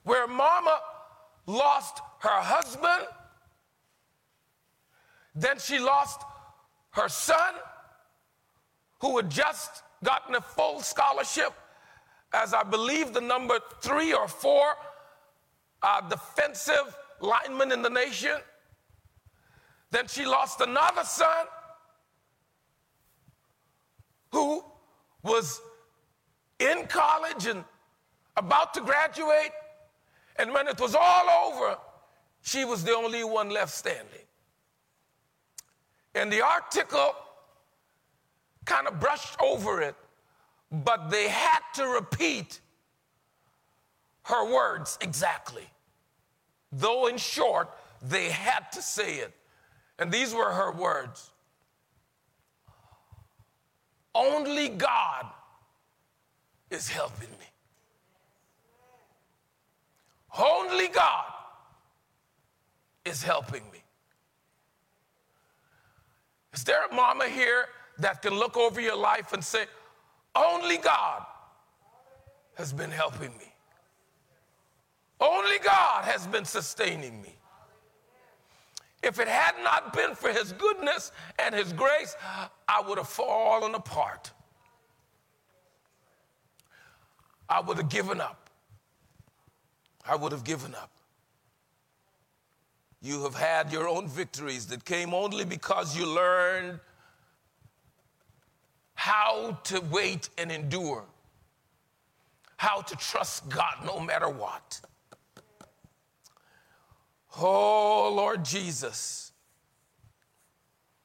where 0.04 0.28
mama 0.28 0.80
lost 1.46 2.00
her 2.20 2.30
husband, 2.30 3.08
then 5.36 5.60
she 5.60 5.80
lost 5.80 6.22
her 6.92 7.10
son, 7.10 7.54
who 9.02 9.18
had 9.18 9.30
just 9.30 9.84
gotten 10.04 10.36
a 10.36 10.42
full 10.42 10.82
scholarship 10.82 11.54
as 12.34 12.54
I 12.54 12.64
believe 12.64 13.14
the 13.14 13.22
number 13.22 13.60
three 13.82 14.14
or 14.14 14.28
four 14.28 14.74
uh, 15.82 16.08
defensive 16.10 16.98
lineman 17.20 17.72
in 17.72 17.82
the 17.82 17.90
nation. 17.90 18.38
Then 19.92 20.08
she 20.08 20.26
lost 20.26 20.62
another 20.62 21.04
son 21.04 21.46
who 24.32 24.64
was 25.24 25.62
in 26.60 26.86
college 26.88 27.46
and 27.46 27.64
about 28.38 28.74
to 28.74 28.82
graduate. 28.82 29.52
And 30.38 30.54
when 30.54 30.68
it 30.68 30.80
was 30.80 30.96
all 30.96 31.52
over, 31.52 31.78
she 32.42 32.66
was 32.66 32.84
the 32.84 32.96
only 32.96 33.24
one 33.24 33.50
left 33.50 33.74
standing. 33.74 34.26
And 36.16 36.32
the 36.32 36.42
article 36.42 37.16
kind 38.66 38.88
of 38.88 39.00
brushed 39.00 39.40
over 39.42 39.82
it, 39.82 39.96
but 40.72 41.10
they 41.10 41.28
had 41.28 41.60
to 41.76 41.86
repeat 41.88 42.60
her 44.24 44.52
words 44.52 44.98
exactly. 45.02 45.68
Though 46.72 47.08
in 47.08 47.18
short, 47.18 47.70
they 48.02 48.30
had 48.30 48.72
to 48.74 48.82
say 48.82 49.16
it. 49.16 49.34
And 49.98 50.12
these 50.12 50.34
were 50.34 50.52
her 50.52 50.72
words 50.72 51.32
only 54.20 54.68
God 54.70 55.26
is 56.70 56.90
helping 56.90 57.30
me. 57.30 57.46
Only 60.38 60.90
God 60.90 61.26
is 63.06 63.24
helping 63.24 63.64
me. 63.72 63.82
Is 66.54 66.64
there 66.64 66.86
a 66.86 66.94
mama 66.94 67.28
here 67.28 67.66
that 68.00 68.22
can 68.22 68.34
look 68.34 68.58
over 68.58 68.82
your 68.82 68.98
life 68.98 69.34
and 69.34 69.44
say, 69.44 69.66
Only 70.36 70.78
God 70.78 71.26
has 72.56 72.74
been 72.74 72.92
helping 72.92 73.32
me? 73.38 73.54
Only 75.22 75.60
God 75.60 76.04
has 76.06 76.28
been 76.28 76.46
sustaining 76.46 77.22
me. 77.22 77.39
If 79.02 79.20
it 79.20 79.28
had 79.28 79.56
not 79.64 79.94
been 79.94 80.14
for 80.14 80.32
his 80.32 80.52
goodness 80.54 81.12
and 81.38 81.56
his 81.56 81.72
grace, 81.74 82.16
I 82.68 82.82
would 82.86 82.98
have 82.98 83.08
fallen 83.08 83.76
apart. 83.76 84.32
I 87.48 87.62
would 87.62 87.78
have 87.78 87.90
given 87.90 88.20
up. 88.20 88.50
I 90.08 90.16
would 90.16 90.32
have 90.32 90.44
given 90.44 90.76
up. 90.76 90.92
You 93.02 93.24
have 93.24 93.36
had 93.36 93.72
your 93.72 93.88
own 93.88 94.08
victories 94.08 94.68
that 94.68 94.84
came 94.84 95.14
only 95.14 95.46
because 95.46 95.98
you 95.98 96.06
learned 96.06 96.80
how 98.96 99.58
to 99.64 99.80
wait 99.90 100.30
and 100.38 100.52
endure, 100.52 101.06
how 102.58 102.82
to 102.82 102.96
trust 102.98 103.48
God 103.48 103.76
no 103.86 104.02
matter 104.02 104.28
what. 104.28 104.82
Oh, 107.38 108.12
Lord 108.16 108.44
Jesus, 108.46 109.32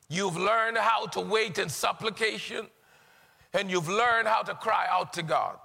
you've 0.09 0.37
learned 0.37 0.79
how 0.79 1.07
to 1.07 1.21
wait 1.21 1.59
in 1.59 1.69
supplication 1.69 2.67
and 3.53 3.71
you've 3.71 3.89
learned 3.89 4.29
how 4.29 4.43
to 4.43 4.55
cry 4.55 4.87
out 4.91 5.13
to 5.15 5.23
God. 5.23 5.59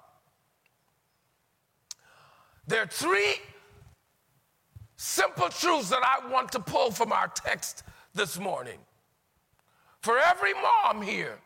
There 2.67 2.83
are 2.83 2.87
three 2.87 3.35
simple 4.97 5.49
truths 5.49 5.89
that 5.89 6.03
I 6.03 6.27
want 6.29 6.51
to 6.51 6.59
pull 6.59 6.91
from 6.91 7.11
our 7.11 7.27
text 7.29 7.83
this 8.13 8.37
morning. 8.39 8.79
for 10.01 10.17
every 10.19 10.53
mom 10.53 11.01
here 11.01 11.39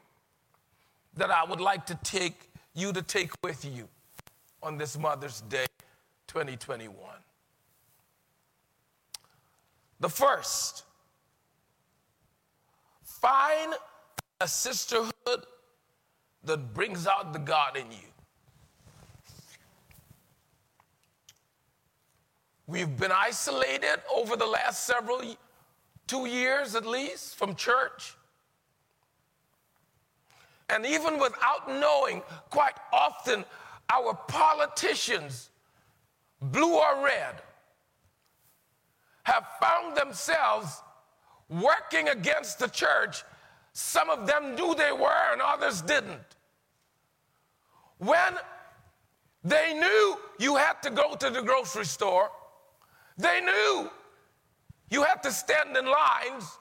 that 1.16 1.32
I 1.32 1.44
would 1.44 1.60
like 1.62 1.86
to 1.88 1.96
take 2.04 2.50
you 2.74 2.94
to 2.94 3.02
take 3.02 3.32
with 3.44 3.66
you 3.66 3.88
on 4.62 4.78
this 4.78 4.98
Mother's 4.98 5.42
Day 5.42 5.66
2021. 6.28 6.96
The 10.04 10.10
first, 10.10 10.84
find 13.06 13.74
a 14.42 14.48
sisterhood 14.50 15.46
that 16.44 16.74
brings 16.74 17.08
out 17.08 17.32
the 17.32 17.40
God 17.40 17.78
in 17.78 17.90
you. 17.90 18.10
We've 22.68 22.98
been 22.98 23.14
isolated 23.14 24.02
over 24.14 24.36
the 24.36 24.46
last 24.46 24.86
several, 24.86 25.22
two 26.06 26.26
years 26.26 26.76
at 26.76 26.86
least, 26.86 27.38
from 27.38 27.56
church. 27.56 28.18
And 30.68 30.86
even 30.86 31.18
without 31.18 31.70
knowing, 31.70 32.24
quite 32.50 32.76
often 32.92 33.46
our 33.90 34.14
politicians, 34.28 35.50
blue 36.42 36.76
or 36.76 37.06
red, 37.06 37.42
have 39.24 39.46
found 39.62 39.98
themselves 39.98 40.82
working 41.50 42.10
against 42.10 42.60
the 42.60 42.68
church. 42.68 43.24
Some 43.74 44.10
of 44.10 44.28
them 44.28 44.56
knew 44.56 44.76
they 44.76 44.92
were, 44.92 45.32
and 45.32 45.42
others 45.42 45.82
didn't. 45.82 46.20
When 47.98 48.38
they 49.44 49.74
knew 49.74 50.18
you 50.40 50.56
had 50.56 50.82
to 50.84 50.90
go 50.90 51.16
to 51.16 51.30
the 51.30 51.42
grocery 51.42 51.86
store, 51.86 52.30
they 53.18 53.42
knew 53.42 53.90
you 54.90 55.04
had 55.04 55.24
to 55.24 55.32
stand 55.32 55.76
in 55.76 55.86
lines 55.86 56.58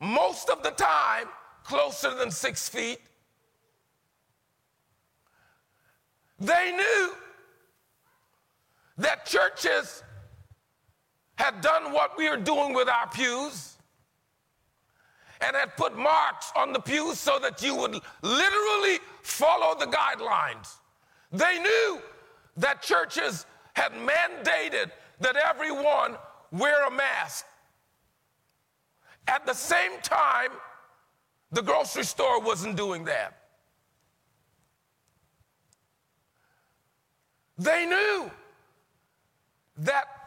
most 0.00 0.50
of 0.50 0.62
the 0.62 0.70
time 0.70 1.26
closer 1.64 2.14
than 2.14 2.30
six 2.30 2.68
feet. 2.68 3.00
They 6.38 6.72
knew 6.72 7.12
that 8.98 9.26
churches 9.26 10.02
had 11.36 11.60
done 11.60 11.92
what 11.92 12.16
we 12.16 12.28
are 12.28 12.36
doing 12.36 12.74
with 12.74 12.88
our 12.88 13.08
pews 13.08 13.76
and 15.40 15.54
had 15.54 15.76
put 15.76 15.96
marks 15.96 16.50
on 16.56 16.72
the 16.72 16.80
pews 16.80 17.18
so 17.18 17.38
that 17.38 17.62
you 17.62 17.74
would 17.74 18.00
literally 18.22 18.98
follow 19.22 19.78
the 19.78 19.86
guidelines. 19.86 20.76
They 21.30 21.58
knew 21.58 22.00
that 22.56 22.82
churches 22.82 23.46
had 23.74 23.92
mandated 23.92 24.90
that 25.20 25.36
everyone 25.36 26.16
wear 26.52 26.86
a 26.86 26.90
mask. 26.90 27.44
At 29.28 29.44
the 29.44 29.52
same 29.52 30.00
time, 30.02 30.50
the 31.52 31.62
grocery 31.62 32.04
store 32.04 32.40
wasn't 32.40 32.76
doing 32.76 33.04
that. 33.04 33.36
They 37.58 37.86
knew 37.86 38.30
that 39.78 40.25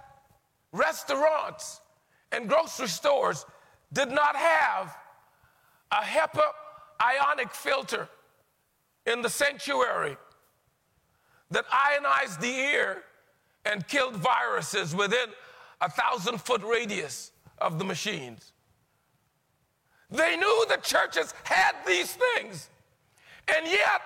restaurants 0.71 1.81
and 2.31 2.47
grocery 2.47 2.87
stores 2.87 3.45
did 3.93 4.09
not 4.09 4.35
have 4.35 4.95
a 5.91 6.01
HEPA 6.01 6.43
ionic 7.01 7.51
filter 7.51 8.07
in 9.05 9.21
the 9.21 9.29
sanctuary 9.29 10.17
that 11.51 11.65
ionized 11.71 12.41
the 12.41 12.47
ear 12.47 13.03
and 13.65 13.87
killed 13.87 14.15
viruses 14.15 14.95
within 14.95 15.29
a 15.81 15.89
thousand 15.89 16.39
foot 16.39 16.61
radius 16.63 17.31
of 17.57 17.79
the 17.79 17.85
machines. 17.85 18.53
They 20.11 20.35
knew 20.35 20.65
the 20.67 20.77
churches 20.77 21.33
had 21.43 21.73
these 21.85 22.15
things, 22.15 22.69
and 23.47 23.65
yet 23.65 24.01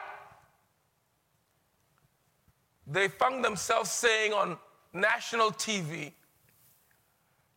they 2.85 3.07
found 3.07 3.43
themselves 3.43 3.89
saying 3.89 4.33
on 4.33 4.57
national 4.93 5.51
TV, 5.51 6.11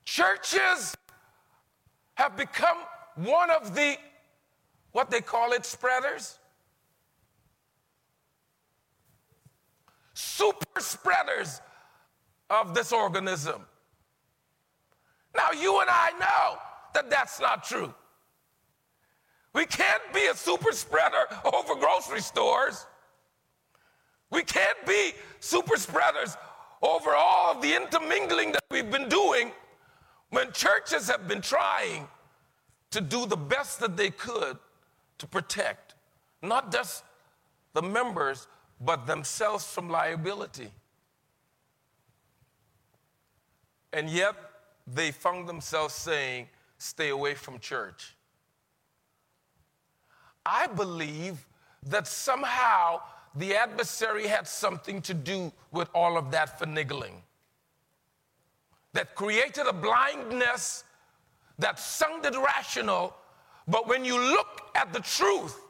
churches 0.07 0.97
have 2.15 2.37
become 2.37 2.79
one 3.17 3.51
of 3.51 3.75
the, 3.75 3.97
what 4.93 5.11
they 5.11 5.21
call 5.21 5.53
it, 5.53 5.67
spreaders. 5.67 6.39
Super 10.15 10.81
spreaders 10.81 11.61
of 12.49 12.75
this 12.75 12.93
organism. 12.93 13.61
Now, 15.37 15.51
you 15.61 15.81
and 15.81 15.91
I 15.91 16.13
know 16.19 16.59
that 16.95 17.11
that's 17.11 17.39
not 17.39 17.65
true. 17.65 17.93
We 19.53 19.67
can't 19.67 20.03
be 20.15 20.27
a 20.27 20.35
super 20.35 20.73
spreader 20.73 21.27
over 21.45 21.75
grocery 21.75 22.21
stores. 22.21 22.87
We 24.31 24.43
can't 24.43 24.87
be 24.87 25.13
super 25.41 25.77
spreaders 25.77 26.37
over 26.81 27.15
all 27.15 27.53
of 27.53 27.63
the 27.63 27.75
intermingling 27.75 28.53
that 28.53 28.63
we've 28.71 28.91
been 28.91 29.09
doing 29.09 29.53
when 30.37 30.53
churches 30.53 31.09
have 31.09 31.27
been 31.27 31.41
trying 31.41 32.07
to 32.91 33.01
do 33.01 33.25
the 33.25 33.39
best 33.39 33.81
that 33.81 33.97
they 33.97 34.11
could 34.11 34.59
to 35.17 35.27
protect 35.27 35.95
not 36.43 36.71
just 36.71 37.05
the 37.73 37.81
members, 37.81 38.47
but 38.79 39.07
themselves 39.07 39.65
from 39.65 39.89
liability. 39.89 40.69
And 43.95 44.11
yet, 44.11 44.35
they 44.87 45.11
found 45.11 45.49
themselves 45.49 45.95
saying, 45.95 46.49
stay 46.77 47.09
away 47.09 47.33
from 47.33 47.59
church. 47.59 48.15
I 50.45 50.67
believe 50.67 51.47
that 51.83 52.07
somehow 52.07 53.01
the 53.35 53.55
adversary 53.55 54.27
had 54.27 54.47
something 54.47 55.01
to 55.01 55.15
do 55.15 55.51
with 55.73 55.89
all 55.95 56.19
of 56.19 56.31
that 56.33 56.61
finagling 56.61 57.23
that 58.97 59.15
created 59.15 59.67
a 59.67 59.73
blindness 59.75 60.85
that 61.59 61.79
sounded 61.79 62.35
rational, 62.35 63.15
but 63.69 63.87
when 63.87 64.05
you 64.07 64.19
look 64.19 64.71
at 64.75 64.93
the 64.93 65.01
truth 65.01 65.61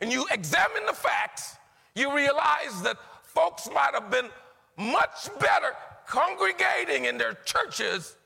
and 0.00 0.12
you 0.12 0.26
examine 0.32 0.84
the 0.86 0.92
facts, 0.92 1.56
you 1.94 2.12
realize 2.14 2.82
that 2.82 2.96
folks 3.22 3.68
might 3.72 3.92
have 3.92 4.10
been 4.10 4.28
much 4.76 5.28
better 5.38 5.74
congregating 6.08 7.04
in 7.04 7.18
their 7.18 7.34
churches 7.44 8.16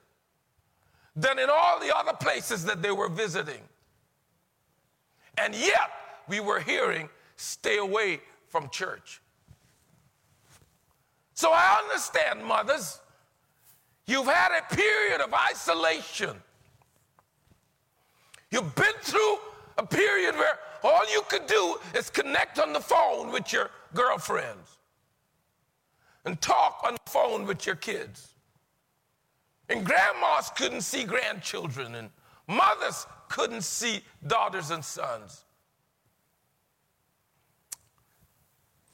than 1.15 1.39
in 1.39 1.51
all 1.51 1.79
the 1.79 1.95
other 1.95 2.15
places 2.15 2.65
that 2.65 2.81
they 2.81 2.93
were 2.93 3.11
visiting. 3.11 3.61
And 5.37 5.55
yet, 5.55 5.91
we 6.29 6.41
were 6.41 6.61
hearing, 6.61 7.11
stay 7.37 7.77
away 7.77 8.21
from 8.49 8.71
church. 8.71 9.21
So 11.35 11.51
I 11.53 11.83
understand, 11.85 12.43
mothers, 12.43 13.02
you've 14.07 14.27
had 14.27 14.59
a 14.59 14.75
period 14.75 15.21
of 15.21 15.33
isolation. 15.33 16.37
You've 18.51 18.75
been 18.75 18.95
through 19.01 19.37
a 19.79 19.87
period 19.87 20.35
where 20.35 20.59
all 20.83 21.11
you 21.11 21.23
could 21.29 21.47
do 21.47 21.77
is 21.95 22.11
connect 22.11 22.59
on 22.59 22.73
the 22.73 22.81
phone 22.81 23.33
with 23.33 23.53
your 23.53 23.71
girlfriends 23.95 24.79
and 26.25 26.41
talk 26.41 26.83
on 26.87 26.95
the 26.95 27.11
phone 27.11 27.47
with 27.47 27.67
your 27.67 27.77
kids. 27.77 28.35
And 29.69 29.85
grandmas 29.85 30.51
couldn't 30.57 30.83
see 30.83 31.05
grandchildren, 31.05 31.95
and 31.95 32.11
mothers 32.47 33.07
couldn't 33.29 33.63
see 33.63 34.03
daughters 34.27 34.71
and 34.71 34.85
sons. 34.85 35.45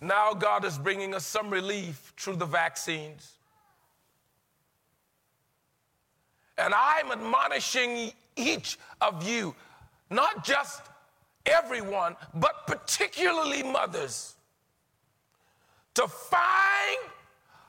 Now, 0.01 0.33
God 0.33 0.65
is 0.65 0.79
bringing 0.79 1.15
us 1.15 1.27
some 1.27 1.51
relief 1.51 2.13
through 2.17 2.37
the 2.37 2.47
vaccines. 2.47 3.38
And 6.59 6.75
I'm 6.75 7.13
admonishing 7.13 8.13
each 8.37 8.79
of 9.01 9.27
you, 9.27 9.55
not 10.11 10.45
just 10.45 10.83
everyone, 11.47 12.17
but 12.35 12.67
particularly 12.67 13.63
mothers, 13.63 14.35
to 15.95 16.07
find 16.07 16.99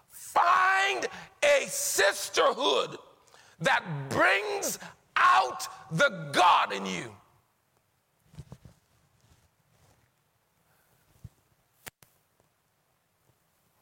find 0.09 1.07
a 1.43 1.65
sisterhood 1.67 2.97
that 3.59 3.83
brings 4.09 4.77
out 5.15 5.67
the 5.91 6.29
God 6.31 6.71
in 6.71 6.85
you. 6.85 7.11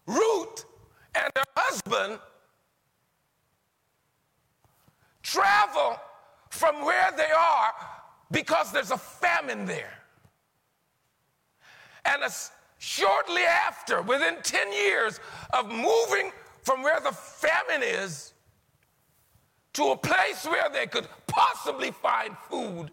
Ruth 0.06 0.66
and 1.16 1.32
her 1.36 1.44
husband 1.56 2.20
travel 5.28 6.00
from 6.50 6.86
where 6.86 7.12
they 7.18 7.32
are 7.32 7.72
because 8.32 8.72
there's 8.72 8.92
a 8.92 8.98
famine 8.98 9.66
there. 9.66 10.00
And 12.06 12.24
as 12.24 12.52
shortly 12.78 13.42
after, 13.42 14.02
within 14.02 14.38
10 14.42 14.72
years 14.72 15.20
of 15.52 15.70
moving 15.70 16.32
from 16.64 16.82
where 16.82 17.02
the 17.02 17.12
famine 17.12 17.84
is 17.84 18.34
to 19.74 19.92
a 19.92 19.98
place 19.98 20.46
where 20.46 20.70
they 20.72 20.88
could 20.88 21.08
possibly 21.28 21.92
find 21.92 22.38
food, 22.50 22.90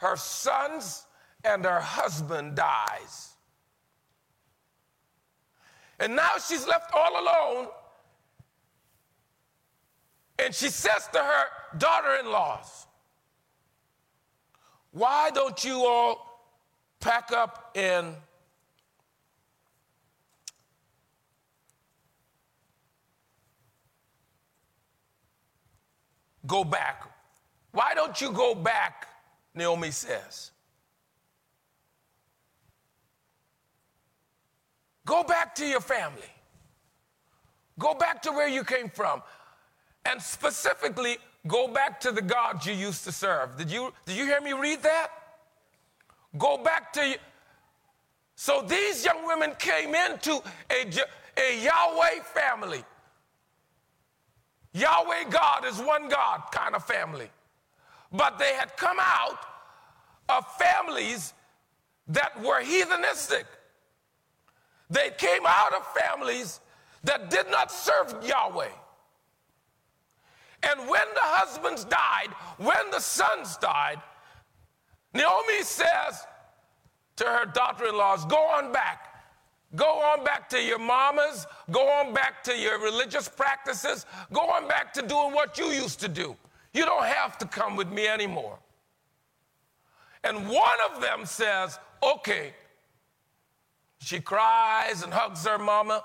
her 0.00 0.16
sons 0.16 1.04
and 1.44 1.62
her 1.64 1.80
husband 1.80 2.54
dies. 2.54 3.34
And 6.00 6.16
now 6.16 6.32
she's 6.46 6.66
left 6.66 6.90
all 6.94 7.22
alone. 7.22 7.68
And 10.38 10.54
she 10.54 10.68
says 10.68 11.08
to 11.12 11.18
her 11.18 11.44
daughter 11.78 12.16
in 12.20 12.30
laws, 12.30 12.86
Why 14.92 15.30
don't 15.30 15.64
you 15.64 15.84
all 15.86 16.50
pack 17.00 17.32
up 17.32 17.70
and 17.74 18.14
go 26.46 26.64
back? 26.64 27.10
Why 27.72 27.94
don't 27.94 28.20
you 28.20 28.30
go 28.30 28.54
back? 28.54 29.08
Naomi 29.54 29.90
says. 29.90 30.50
Go 35.06 35.22
back 35.22 35.54
to 35.54 35.66
your 35.66 35.80
family. 35.80 36.30
Go 37.78 37.94
back 37.94 38.22
to 38.22 38.32
where 38.32 38.48
you 38.48 38.64
came 38.64 38.90
from. 38.90 39.22
And 40.06 40.22
specifically, 40.22 41.18
go 41.46 41.68
back 41.68 42.00
to 42.00 42.12
the 42.12 42.22
God 42.22 42.64
you 42.64 42.72
used 42.72 43.04
to 43.04 43.12
serve. 43.12 43.56
Did 43.56 43.70
you, 43.70 43.92
did 44.04 44.16
you 44.16 44.24
hear 44.24 44.40
me 44.40 44.52
read 44.52 44.82
that? 44.82 45.08
Go 46.38 46.58
back 46.62 46.92
to. 46.92 47.16
So 48.36 48.62
these 48.62 49.04
young 49.04 49.26
women 49.26 49.52
came 49.58 49.94
into 49.94 50.40
a, 50.70 50.88
a 51.40 51.64
Yahweh 51.64 52.22
family. 52.34 52.84
Yahweh 54.72 55.30
God 55.30 55.64
is 55.64 55.78
one 55.78 56.08
God 56.08 56.42
kind 56.52 56.74
of 56.74 56.84
family. 56.84 57.30
But 58.12 58.38
they 58.38 58.52
had 58.54 58.76
come 58.76 58.98
out 59.00 59.38
of 60.28 60.46
families 60.56 61.32
that 62.08 62.40
were 62.42 62.62
heathenistic. 62.62 63.44
They 64.88 65.10
came 65.18 65.42
out 65.46 65.74
of 65.74 65.84
families 65.94 66.60
that 67.02 67.30
did 67.30 67.50
not 67.50 67.72
serve 67.72 68.14
Yahweh. 68.24 68.68
And 70.68 70.80
when 70.80 71.06
the 71.14 71.20
husbands 71.22 71.84
died, 71.84 72.28
when 72.58 72.90
the 72.90 73.00
sons 73.00 73.56
died, 73.58 74.00
Naomi 75.14 75.62
says 75.62 76.26
to 77.16 77.24
her 77.24 77.46
daughter 77.46 77.86
in 77.86 77.96
laws, 77.96 78.24
Go 78.26 78.36
on 78.36 78.72
back. 78.72 79.14
Go 79.74 79.84
on 79.84 80.24
back 80.24 80.48
to 80.50 80.62
your 80.62 80.78
mamas. 80.78 81.46
Go 81.70 81.88
on 81.88 82.14
back 82.14 82.42
to 82.44 82.56
your 82.56 82.78
religious 82.80 83.28
practices. 83.28 84.06
Go 84.32 84.40
on 84.40 84.68
back 84.68 84.92
to 84.94 85.02
doing 85.02 85.32
what 85.32 85.58
you 85.58 85.66
used 85.66 86.00
to 86.00 86.08
do. 86.08 86.36
You 86.72 86.84
don't 86.84 87.04
have 87.04 87.38
to 87.38 87.46
come 87.46 87.76
with 87.76 87.90
me 87.90 88.06
anymore. 88.06 88.58
And 90.24 90.48
one 90.48 90.78
of 90.92 91.00
them 91.00 91.24
says, 91.24 91.78
Okay, 92.02 92.54
she 93.98 94.20
cries 94.20 95.02
and 95.02 95.12
hugs 95.12 95.44
her 95.46 95.58
mama, 95.58 96.02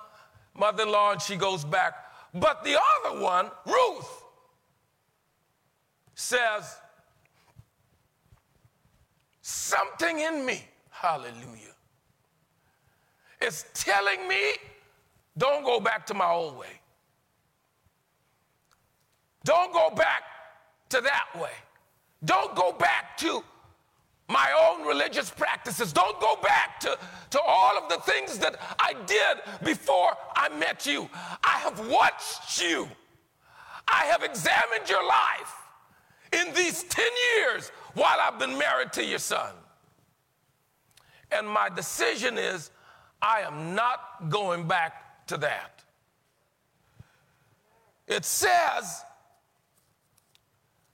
mother 0.58 0.84
in 0.84 0.92
law, 0.92 1.12
and 1.12 1.22
she 1.22 1.36
goes 1.36 1.66
back. 1.66 1.94
But 2.34 2.64
the 2.64 2.80
other 3.06 3.22
one, 3.22 3.52
Ruth, 3.66 4.21
says, 6.16 6.78
Something 9.42 10.20
in 10.20 10.46
me, 10.46 10.64
hallelujah, 10.90 11.76
is 13.42 13.66
telling 13.74 14.28
me 14.28 14.54
don't 15.38 15.66
go 15.66 15.80
back 15.80 16.06
to 16.08 16.14
my 16.14 16.30
old 16.30 16.58
way. 16.58 16.80
Don't 19.44 19.74
go 19.74 19.90
back 19.90 20.24
to 20.90 21.02
that 21.02 21.28
way. 21.42 21.52
Don't 22.24 22.56
go 22.56 22.72
back 22.72 23.18
to 23.18 23.44
my 24.28 24.52
own 24.70 24.88
religious 24.88 25.30
practices. 25.30 25.92
Don't 25.92 26.20
go 26.20 26.36
back 26.44 26.80
to, 26.82 26.98
to 27.32 27.42
all 27.42 27.78
of 27.78 27.90
the 27.90 27.98
things 28.12 28.38
that 28.38 28.58
I 28.80 28.94
did 29.06 29.38
before 29.64 30.12
I 30.36 30.50
met 30.50 30.86
you. 30.86 31.10
I 31.44 31.58
have 31.60 31.88
watched 31.90 32.62
you. 32.62 32.88
I 33.88 34.06
have 34.06 34.24
examined 34.24 34.88
your 34.88 35.06
life 35.06 35.61
in 36.32 36.54
these 36.54 36.84
10 36.84 37.06
years 37.38 37.72
while 37.94 38.18
I've 38.22 38.40
been 38.40 38.58
married 38.58 38.94
to 38.94 39.04
your 39.04 39.20
son. 39.20 39.54
And 41.32 41.48
my 41.48 41.70
decision 41.70 42.38
is 42.38 42.72
I 43.22 43.42
am 43.42 43.76
not 43.76 44.30
going 44.30 44.68
back 44.68 45.28
to 45.28 45.38
that. 45.38 45.84
It 48.08 48.26
says 48.26 49.04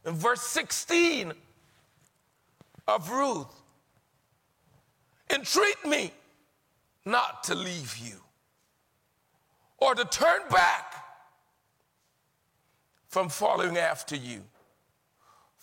in 0.06 0.14
verse 0.14 0.42
16 0.42 1.34
of 2.88 3.10
Ruth. 3.12 3.54
Entreat 5.30 5.86
me 5.86 6.12
not 7.06 7.44
to 7.44 7.56
leave 7.56 7.98
you 7.98 8.22
or 9.78 9.94
to 9.94 10.06
turn 10.06 10.42
back 10.50 10.96
from 13.10 13.30
following 13.30 13.78
after 13.78 14.16
you. 14.16 14.42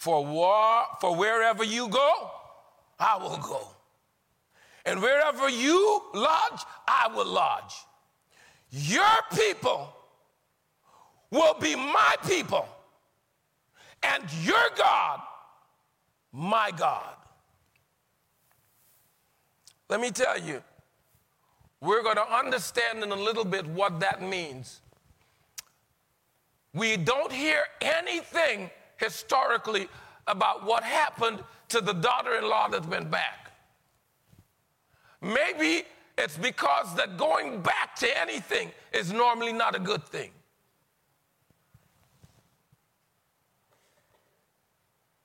For, 0.04 0.22
war, 0.22 0.84
for 1.00 1.16
wherever 1.16 1.64
you 1.64 1.88
go, 1.88 2.30
I 3.00 3.16
will 3.16 3.38
go. 3.38 3.66
And 4.84 5.00
wherever 5.00 5.48
you 5.48 6.02
lodge, 6.12 6.60
I 6.86 7.08
will 7.14 7.24
lodge. 7.24 7.72
Your 8.70 9.16
people 9.34 9.88
will 11.30 11.54
be 11.54 11.74
my 11.74 12.16
people, 12.28 12.68
and 14.02 14.22
your 14.42 14.68
God 14.76 15.22
my 16.32 16.70
God. 16.76 17.14
Let 19.88 20.02
me 20.02 20.10
tell 20.10 20.38
you, 20.38 20.62
we're 21.80 22.02
going 22.02 22.16
to 22.16 22.30
understand 22.30 23.02
in 23.02 23.10
a 23.10 23.16
little 23.16 23.46
bit 23.46 23.66
what 23.66 24.00
that 24.00 24.20
means. 24.20 24.82
We 26.74 26.98
don't 26.98 27.32
hear 27.32 27.62
anything 27.80 28.68
historically 29.04 29.88
about 30.26 30.64
what 30.64 30.82
happened 30.82 31.42
to 31.68 31.80
the 31.80 31.92
daughter 31.92 32.36
in 32.36 32.48
law 32.48 32.68
that 32.68 32.86
went 32.88 33.10
back. 33.10 33.52
Maybe 35.20 35.84
it's 36.16 36.36
because 36.36 36.94
that 36.96 37.16
going 37.16 37.60
back 37.60 37.96
to 37.96 38.20
anything 38.20 38.70
is 38.92 39.12
normally 39.12 39.52
not 39.52 39.74
a 39.74 39.78
good 39.78 40.04
thing. 40.04 40.30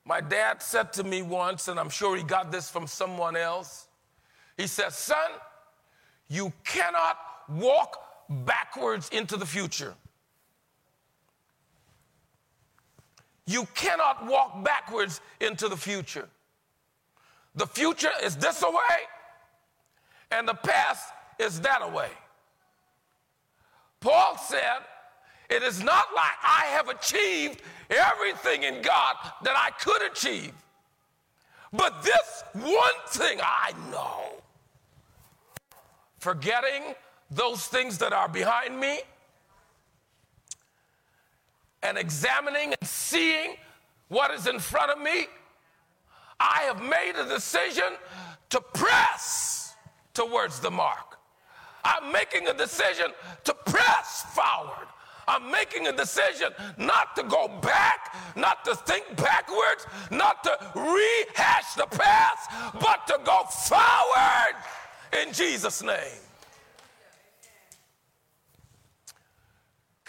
My 0.04 0.20
dad 0.20 0.62
said 0.62 0.92
to 0.94 1.04
me 1.04 1.22
once, 1.22 1.68
and 1.68 1.78
I'm 1.78 1.90
sure 1.90 2.16
he 2.16 2.22
got 2.22 2.50
this 2.50 2.68
from 2.68 2.86
someone 2.86 3.36
else, 3.36 3.86
he 4.56 4.66
said, 4.66 4.92
Son, 4.92 5.30
you 6.28 6.52
cannot 6.64 7.16
walk 7.48 8.02
backwards 8.28 9.08
into 9.10 9.36
the 9.36 9.46
future. 9.46 9.94
You 13.50 13.66
cannot 13.74 14.26
walk 14.26 14.62
backwards 14.62 15.20
into 15.40 15.68
the 15.68 15.76
future. 15.76 16.28
The 17.56 17.66
future 17.66 18.12
is 18.22 18.36
this 18.36 18.62
away, 18.62 19.00
and 20.30 20.46
the 20.46 20.54
past 20.54 21.12
is 21.40 21.60
that 21.62 21.82
away. 21.82 22.10
Paul 23.98 24.38
said, 24.38 24.84
It 25.48 25.64
is 25.64 25.82
not 25.82 26.06
like 26.14 26.30
I 26.44 26.66
have 26.66 26.88
achieved 26.90 27.60
everything 27.90 28.62
in 28.62 28.82
God 28.82 29.16
that 29.42 29.56
I 29.56 29.70
could 29.80 30.02
achieve. 30.12 30.52
But 31.72 32.04
this 32.04 32.44
one 32.52 33.00
thing 33.08 33.40
I 33.42 33.72
know 33.90 34.40
forgetting 36.20 36.94
those 37.32 37.66
things 37.66 37.98
that 37.98 38.12
are 38.12 38.28
behind 38.28 38.78
me 38.78 39.00
and 41.82 41.98
examining 41.98 42.74
and 42.78 42.88
seeing 42.88 43.56
what 44.08 44.32
is 44.32 44.46
in 44.46 44.58
front 44.58 44.90
of 44.90 44.98
me, 44.98 45.26
I 46.38 46.62
have 46.62 46.82
made 46.82 47.12
a 47.18 47.28
decision 47.28 47.96
to 48.50 48.60
press 48.60 49.74
towards 50.14 50.60
the 50.60 50.70
mark. 50.70 51.18
I'm 51.84 52.12
making 52.12 52.48
a 52.48 52.54
decision 52.54 53.06
to 53.44 53.54
press 53.54 54.26
forward. 54.34 54.86
I'm 55.28 55.50
making 55.50 55.86
a 55.86 55.92
decision 55.92 56.48
not 56.76 57.14
to 57.16 57.22
go 57.22 57.48
back, 57.62 58.16
not 58.34 58.64
to 58.64 58.74
think 58.74 59.04
backwards, 59.16 59.86
not 60.10 60.42
to 60.44 60.50
rehash 60.74 61.74
the 61.74 61.86
past, 61.86 62.50
but 62.80 63.06
to 63.06 63.20
go 63.24 63.44
forward 63.44 64.56
in 65.22 65.32
Jesus' 65.32 65.82
name. 65.82 66.29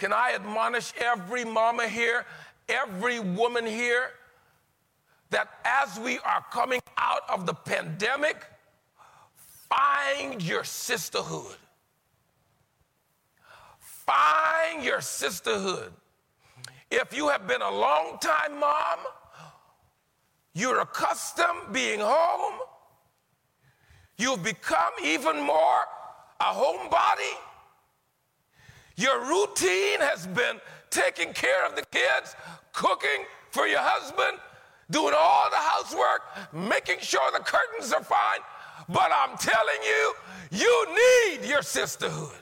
Can 0.01 0.11
I 0.11 0.31
admonish 0.33 0.93
every 0.99 1.45
mama 1.45 1.87
here, 1.87 2.25
every 2.67 3.19
woman 3.19 3.67
here, 3.67 4.09
that 5.29 5.47
as 5.63 5.99
we 5.99 6.17
are 6.25 6.43
coming 6.51 6.81
out 6.97 7.21
of 7.29 7.45
the 7.45 7.53
pandemic, 7.53 8.43
find 9.69 10.41
your 10.41 10.63
sisterhood. 10.63 11.55
Find 13.79 14.83
your 14.83 15.01
sisterhood. 15.01 15.93
If 16.89 17.15
you 17.15 17.29
have 17.29 17.47
been 17.47 17.61
a 17.61 17.69
long 17.69 18.17
time 18.19 18.59
mom, 18.59 18.99
you're 20.55 20.79
accustomed 20.79 21.71
being 21.71 21.99
home. 21.99 22.59
You've 24.17 24.41
become 24.41 24.93
even 25.03 25.39
more 25.41 25.83
a 26.39 26.45
homebody. 26.45 27.37
Your 29.01 29.19
routine 29.21 29.99
has 29.99 30.27
been 30.27 30.61
taking 30.91 31.33
care 31.33 31.65
of 31.65 31.75
the 31.75 31.83
kids, 31.91 32.35
cooking 32.71 33.25
for 33.49 33.65
your 33.65 33.79
husband, 33.81 34.37
doing 34.91 35.15
all 35.17 35.49
the 35.49 35.57
housework, 35.57 36.21
making 36.53 36.99
sure 36.99 37.31
the 37.31 37.43
curtains 37.43 37.91
are 37.93 38.03
fine. 38.03 38.41
But 38.87 39.09
I'm 39.11 39.35
telling 39.37 39.81
you, 39.83 40.13
you 40.51 40.87
need 40.93 41.49
your 41.49 41.63
sisterhood. 41.63 42.37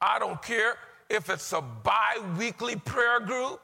I 0.00 0.20
don't 0.20 0.40
care 0.40 0.76
if 1.10 1.30
it's 1.30 1.52
a 1.52 1.60
bi 1.60 2.18
weekly 2.38 2.76
prayer 2.76 3.18
group. 3.18 3.60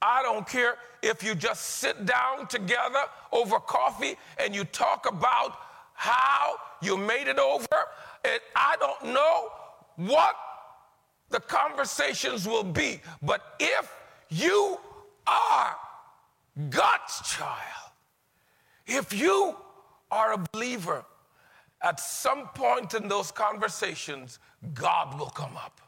I 0.00 0.22
don't 0.22 0.48
care 0.48 0.76
if 1.02 1.22
you 1.22 1.34
just 1.34 1.62
sit 1.62 2.06
down 2.06 2.46
together 2.46 3.04
over 3.30 3.58
coffee 3.58 4.16
and 4.38 4.54
you 4.54 4.64
talk 4.64 5.06
about 5.06 5.58
how 6.02 6.56
you 6.80 6.96
made 6.96 7.28
it 7.28 7.38
over. 7.38 7.78
And 8.24 8.40
I 8.56 8.74
don't 8.80 9.14
know 9.14 9.50
what 9.94 10.34
the 11.30 11.38
conversations 11.38 12.44
will 12.44 12.64
be, 12.64 13.00
but 13.22 13.54
if 13.60 13.88
you 14.28 14.80
are 15.28 15.76
God's 16.70 17.20
child, 17.30 17.92
if 18.84 19.12
you 19.12 19.54
are 20.10 20.32
a 20.32 20.44
believer, 20.52 21.04
at 21.82 22.00
some 22.00 22.48
point 22.48 22.94
in 22.94 23.06
those 23.06 23.30
conversations, 23.30 24.40
God 24.74 25.16
will 25.16 25.30
come 25.30 25.56
up. 25.56 25.80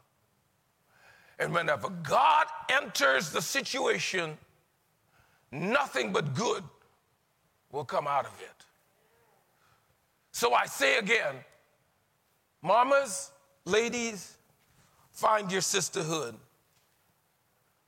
And 1.39 1.53
whenever 1.53 1.89
God 1.89 2.45
enters 2.69 3.31
the 3.31 3.41
situation, 3.41 4.37
nothing 5.51 6.13
but 6.13 6.33
good 6.33 6.63
will 7.73 7.83
come 7.83 8.07
out 8.07 8.25
of 8.25 8.41
it. 8.41 8.54
So 10.35 10.53
I 10.53 10.65
say 10.65 10.97
again, 10.97 11.35
mamas, 12.61 13.31
ladies, 13.63 14.35
find 15.13 15.49
your 15.49 15.61
sisterhood. 15.61 16.35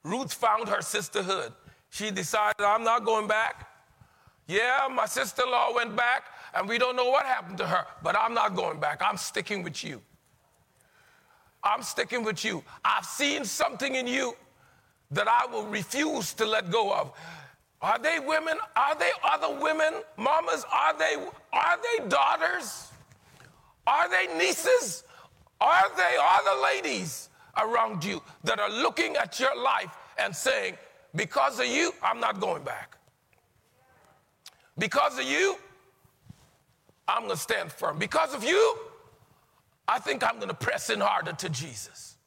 Ruth 0.05 0.31
found 0.31 0.69
her 0.69 0.81
sisterhood. 0.81 1.51
She 1.89 2.09
decided, 2.09 2.61
I'm 2.61 2.85
not 2.85 3.03
going 3.03 3.27
back. 3.27 3.67
Yeah, 4.47 4.87
my 4.89 5.07
sister 5.07 5.43
in 5.43 5.51
law 5.51 5.75
went 5.75 5.97
back, 5.97 6.23
and 6.53 6.69
we 6.69 6.77
don't 6.77 6.95
know 6.95 7.09
what 7.09 7.25
happened 7.25 7.57
to 7.57 7.67
her, 7.67 7.85
but 8.01 8.17
I'm 8.17 8.33
not 8.33 8.55
going 8.55 8.79
back. 8.79 9.01
I'm 9.03 9.17
sticking 9.17 9.61
with 9.61 9.83
you. 9.83 10.01
I'm 11.61 11.83
sticking 11.83 12.23
with 12.23 12.45
you. 12.45 12.63
I've 12.85 13.03
seen 13.03 13.43
something 13.43 13.93
in 13.95 14.07
you 14.07 14.37
that 15.11 15.27
I 15.27 15.47
will 15.51 15.65
refuse 15.65 16.33
to 16.35 16.45
let 16.45 16.71
go 16.71 16.93
of. 16.93 17.11
Are 17.81 17.99
they 17.99 18.19
women? 18.19 18.57
Are 18.75 18.95
they 18.95 19.11
other 19.23 19.59
women? 19.61 19.93
Mamas? 20.17 20.65
Are 20.71 20.97
they 20.97 21.15
are 21.53 21.77
they 21.77 22.07
daughters? 22.09 22.91
Are 23.85 24.09
they 24.09 24.35
nieces? 24.37 25.03
Are 25.61 25.95
they 25.95 26.17
other 26.19 26.61
ladies 26.63 27.29
around 27.57 28.03
you 28.03 28.21
that 28.43 28.59
are 28.59 28.69
looking 28.69 29.15
at 29.15 29.39
your 29.39 29.55
life 29.61 29.95
and 30.17 30.35
saying, 30.35 30.75
because 31.15 31.59
of 31.59 31.65
you, 31.65 31.91
I'm 32.03 32.19
not 32.19 32.39
going 32.39 32.63
back. 32.63 32.97
Because 34.77 35.17
of 35.17 35.25
you, 35.25 35.55
I'm 37.07 37.23
going 37.23 37.31
to 37.31 37.37
stand 37.37 37.71
firm. 37.71 37.97
Because 37.97 38.33
of 38.33 38.43
you, 38.43 38.77
I 39.87 39.99
think 39.99 40.23
I'm 40.23 40.35
going 40.35 40.49
to 40.49 40.53
press 40.53 40.89
in 40.89 40.99
harder 40.99 41.33
to 41.33 41.49
Jesus. 41.49 42.17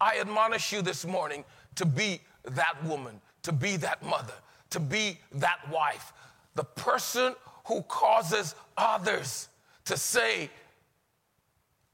I 0.00 0.18
admonish 0.18 0.72
you 0.72 0.82
this 0.82 1.06
morning 1.06 1.44
to 1.76 1.84
be 1.84 2.20
that 2.44 2.82
woman, 2.84 3.20
to 3.42 3.52
be 3.52 3.76
that 3.76 4.02
mother, 4.04 4.34
to 4.70 4.80
be 4.80 5.18
that 5.32 5.58
wife, 5.70 6.12
the 6.54 6.64
person 6.64 7.34
who 7.66 7.82
causes 7.82 8.54
others 8.76 9.48
to 9.84 9.96
say, 9.96 10.50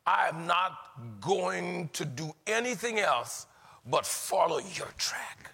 I 0.06 0.28
am 0.28 0.46
not 0.46 1.20
going 1.20 1.90
to 1.92 2.04
do 2.04 2.34
anything 2.46 3.00
else 3.00 3.46
but 3.88 4.06
follow 4.06 4.58
your 4.58 4.88
track. 4.98 5.52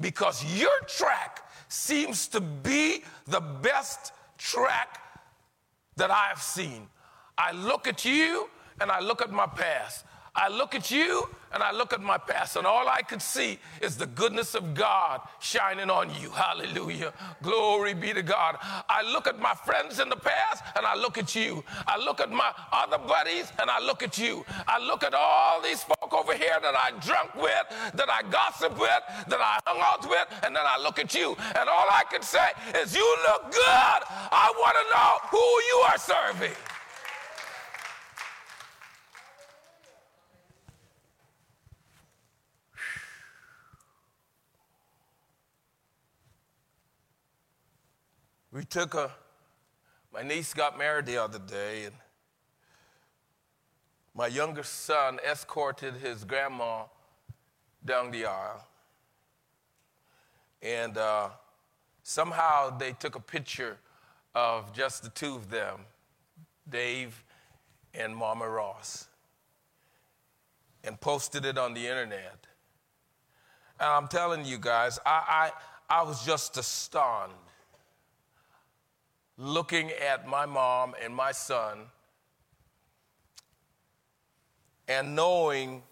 Because 0.00 0.44
your 0.58 0.78
track 0.86 1.42
seems 1.68 2.28
to 2.28 2.40
be 2.40 3.02
the 3.26 3.40
best 3.40 4.12
track 4.38 5.00
that 5.96 6.10
I 6.10 6.26
have 6.28 6.42
seen. 6.42 6.86
I 7.38 7.52
look 7.52 7.86
at 7.86 8.04
you 8.04 8.48
and 8.80 8.90
I 8.90 9.00
look 9.00 9.22
at 9.22 9.32
my 9.32 9.46
past. 9.46 10.04
I 10.36 10.48
look 10.48 10.74
at 10.74 10.90
you 10.90 11.28
and 11.52 11.62
I 11.62 11.72
look 11.72 11.94
at 11.94 12.02
my 12.02 12.18
past, 12.18 12.56
and 12.56 12.66
all 12.66 12.86
I 12.86 13.00
could 13.00 13.22
see 13.22 13.58
is 13.80 13.96
the 13.96 14.06
goodness 14.06 14.54
of 14.54 14.74
God 14.74 15.22
shining 15.40 15.88
on 15.88 16.10
you. 16.20 16.28
Hallelujah. 16.28 17.14
Glory 17.42 17.94
be 17.94 18.12
to 18.12 18.22
God. 18.22 18.58
I 18.60 19.00
look 19.10 19.26
at 19.26 19.38
my 19.38 19.54
friends 19.54 19.98
in 19.98 20.10
the 20.10 20.16
past 20.16 20.62
and 20.76 20.84
I 20.84 20.94
look 20.94 21.16
at 21.16 21.34
you. 21.34 21.64
I 21.86 21.96
look 21.96 22.20
at 22.20 22.30
my 22.30 22.52
other 22.72 22.98
buddies 22.98 23.50
and 23.58 23.70
I 23.70 23.80
look 23.80 24.02
at 24.02 24.18
you. 24.18 24.44
I 24.68 24.78
look 24.78 25.02
at 25.02 25.14
all 25.14 25.62
these 25.62 25.82
folk 25.82 26.12
over 26.12 26.34
here 26.34 26.58
that 26.60 26.74
I 26.74 26.90
drunk 27.00 27.34
with, 27.34 27.94
that 27.94 28.10
I 28.10 28.20
gossip 28.30 28.78
with, 28.78 29.02
that 29.28 29.40
I 29.40 29.58
hung 29.66 29.80
out 29.80 30.06
with, 30.06 30.26
and 30.44 30.54
then 30.54 30.64
I 30.66 30.78
look 30.82 30.98
at 30.98 31.14
you. 31.14 31.36
And 31.38 31.68
all 31.70 31.88
I 31.90 32.02
can 32.10 32.20
say 32.20 32.50
is, 32.82 32.94
You 32.94 33.16
look 33.28 33.50
good. 33.50 33.62
I 33.64 34.52
want 34.58 34.76
to 34.76 34.84
know 34.94 35.28
who 35.30 35.38
you 35.38 35.84
are 35.88 35.98
serving. 35.98 36.75
We 48.56 48.64
took 48.64 48.94
a, 48.94 49.10
my 50.14 50.22
niece 50.22 50.54
got 50.54 50.78
married 50.78 51.04
the 51.04 51.18
other 51.18 51.38
day, 51.38 51.84
and 51.84 51.94
my 54.14 54.28
younger 54.28 54.62
son 54.62 55.18
escorted 55.30 55.96
his 55.96 56.24
grandma 56.24 56.84
down 57.84 58.10
the 58.12 58.24
aisle. 58.24 58.66
And 60.62 60.96
uh, 60.96 61.28
somehow 62.02 62.78
they 62.78 62.92
took 62.92 63.14
a 63.14 63.20
picture 63.20 63.76
of 64.34 64.72
just 64.72 65.02
the 65.02 65.10
two 65.10 65.34
of 65.34 65.50
them, 65.50 65.80
Dave 66.66 67.22
and 67.92 68.16
Mama 68.16 68.48
Ross, 68.48 69.06
and 70.82 70.98
posted 70.98 71.44
it 71.44 71.58
on 71.58 71.74
the 71.74 71.86
internet. 71.86 72.46
And 73.78 73.90
I'm 73.90 74.08
telling 74.08 74.46
you 74.46 74.56
guys, 74.56 74.98
I, 75.04 75.50
I, 75.90 75.98
I 75.98 76.02
was 76.04 76.24
just 76.24 76.56
astonished 76.56 77.36
looking 79.38 79.90
at 79.90 80.26
my 80.26 80.46
mom 80.46 80.94
and 81.02 81.14
my 81.14 81.32
son 81.32 81.78
and 84.88 85.14
knowing 85.14 85.82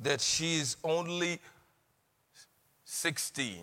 that 0.00 0.20
she's 0.20 0.76
only 0.84 1.38
16. 2.84 3.58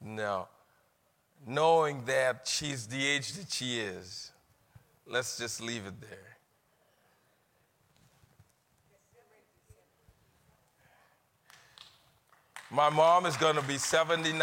Now, 0.00 0.48
knowing 1.46 2.04
that 2.04 2.46
she's 2.46 2.86
the 2.86 3.06
age 3.06 3.32
that 3.32 3.50
she 3.50 3.80
is, 3.80 4.32
let's 5.06 5.38
just 5.38 5.62
leave 5.62 5.86
it 5.86 6.00
there. 6.00 6.33
My 12.74 12.90
mom 12.90 13.24
is 13.24 13.36
going 13.36 13.54
to 13.54 13.62
be 13.62 13.78
79. 13.78 14.40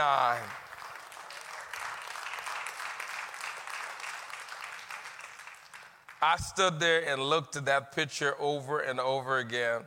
I 6.21 6.38
stood 6.38 6.79
there 6.79 7.05
and 7.09 7.21
looked 7.21 7.57
at 7.57 7.65
that 7.65 7.93
picture 7.93 8.36
over 8.39 8.79
and 8.79 9.01
over 9.01 9.39
again. 9.39 9.82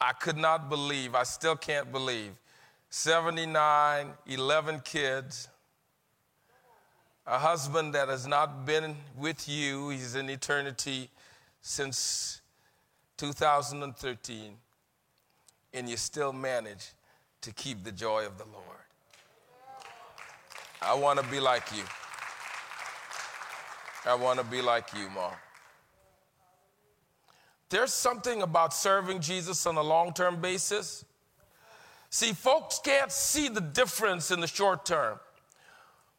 I 0.00 0.14
could 0.14 0.38
not 0.38 0.70
believe, 0.70 1.14
I 1.14 1.24
still 1.24 1.54
can't 1.54 1.92
believe. 1.92 2.32
79, 2.88 4.06
11 4.26 4.80
kids, 4.80 5.48
a 7.26 7.38
husband 7.38 7.92
that 7.92 8.08
has 8.08 8.26
not 8.26 8.64
been 8.64 8.96
with 9.18 9.46
you, 9.46 9.90
he's 9.90 10.14
in 10.14 10.30
eternity 10.30 11.10
since 11.60 12.40
2013, 13.18 14.54
and 15.74 15.90
you 15.90 15.98
still 15.98 16.32
manage 16.32 16.92
to 17.42 17.52
keep 17.52 17.84
the 17.84 17.92
joy 17.92 18.26
of 18.26 18.38
the 18.38 18.44
Lord. 18.44 18.64
I 20.82 20.94
want 20.94 21.18
to 21.18 21.26
be 21.26 21.40
like 21.40 21.64
you. 21.76 21.84
I 24.06 24.14
want 24.14 24.38
to 24.38 24.44
be 24.44 24.62
like 24.62 24.92
you, 24.94 25.10
Mom. 25.10 25.32
There's 27.68 27.92
something 27.92 28.42
about 28.42 28.74
serving 28.74 29.20
Jesus 29.20 29.66
on 29.66 29.76
a 29.76 29.82
long 29.82 30.12
term 30.12 30.40
basis. 30.40 31.04
See, 32.10 32.32
folks 32.32 32.80
can't 32.82 33.12
see 33.12 33.48
the 33.48 33.60
difference 33.60 34.30
in 34.32 34.40
the 34.40 34.48
short 34.48 34.84
term, 34.84 35.20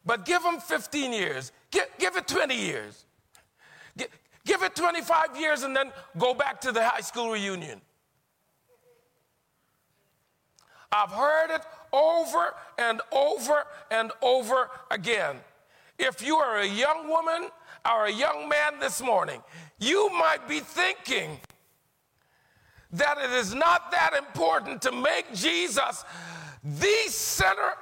But 0.06 0.24
give 0.24 0.42
them 0.42 0.58
15 0.58 1.12
years, 1.12 1.52
give, 1.70 1.84
give 1.98 2.16
it 2.16 2.26
20 2.26 2.54
years, 2.54 3.04
give, 3.98 4.08
give 4.46 4.62
it 4.62 4.74
25 4.74 5.38
years, 5.38 5.64
and 5.64 5.76
then 5.76 5.92
go 6.16 6.32
back 6.32 6.62
to 6.62 6.72
the 6.72 6.82
high 6.82 7.02
school 7.02 7.30
reunion. 7.30 7.82
I've 10.92 11.10
heard 11.10 11.54
it 11.54 11.62
over 11.92 12.54
and 12.78 13.00
over 13.10 13.64
and 13.90 14.12
over 14.20 14.68
again. 14.90 15.36
If 15.98 16.24
you 16.24 16.36
are 16.36 16.58
a 16.58 16.66
young 16.66 17.08
woman 17.08 17.48
or 17.90 18.06
a 18.06 18.12
young 18.12 18.48
man 18.48 18.78
this 18.78 19.00
morning, 19.02 19.42
you 19.78 20.10
might 20.10 20.46
be 20.48 20.60
thinking 20.60 21.38
that 22.92 23.18
it 23.18 23.30
is 23.30 23.54
not 23.54 23.90
that 23.90 24.14
important 24.14 24.82
to 24.82 24.92
make 24.92 25.32
Jesus 25.34 26.04
the 26.62 26.96
center 27.08 27.72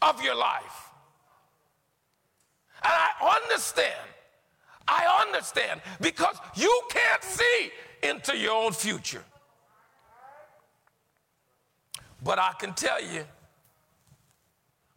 of 0.00 0.22
your 0.22 0.34
life. 0.34 0.90
And 2.82 2.92
I 2.92 3.40
understand. 3.42 3.94
I 4.88 5.24
understand 5.26 5.80
because 6.00 6.36
you 6.54 6.82
can't 6.90 7.22
see 7.22 7.70
into 8.02 8.36
your 8.36 8.54
own 8.54 8.72
future. 8.72 9.24
But 12.26 12.40
I 12.40 12.54
can 12.58 12.74
tell 12.74 13.00
you, 13.00 13.24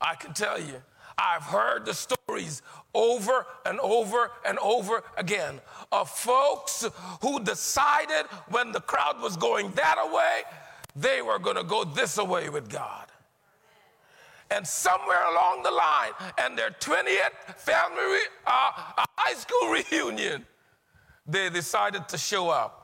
I 0.01 0.15
can 0.15 0.33
tell 0.33 0.59
you, 0.59 0.81
I've 1.15 1.43
heard 1.43 1.85
the 1.85 1.93
stories 1.93 2.63
over 2.95 3.45
and 3.67 3.79
over 3.81 4.31
and 4.43 4.57
over 4.57 5.03
again 5.15 5.61
of 5.91 6.09
folks 6.09 6.87
who 7.21 7.39
decided 7.41 8.25
when 8.49 8.71
the 8.71 8.81
crowd 8.81 9.21
was 9.21 9.37
going 9.37 9.71
that 9.73 10.11
way, 10.11 10.41
they 10.95 11.21
were 11.21 11.37
going 11.37 11.57
to 11.57 11.63
go 11.63 11.83
this 11.83 12.17
way 12.17 12.49
with 12.49 12.67
God. 12.67 13.05
And 14.49 14.65
somewhere 14.65 15.23
along 15.29 15.61
the 15.61 15.69
line, 15.69 16.13
and 16.39 16.57
their 16.57 16.71
20th 16.71 17.57
family 17.57 18.21
uh, 18.47 18.71
high 19.17 19.35
school 19.35 19.69
reunion, 20.01 20.47
they 21.27 21.51
decided 21.51 22.09
to 22.09 22.17
show 22.17 22.49
up. 22.49 22.78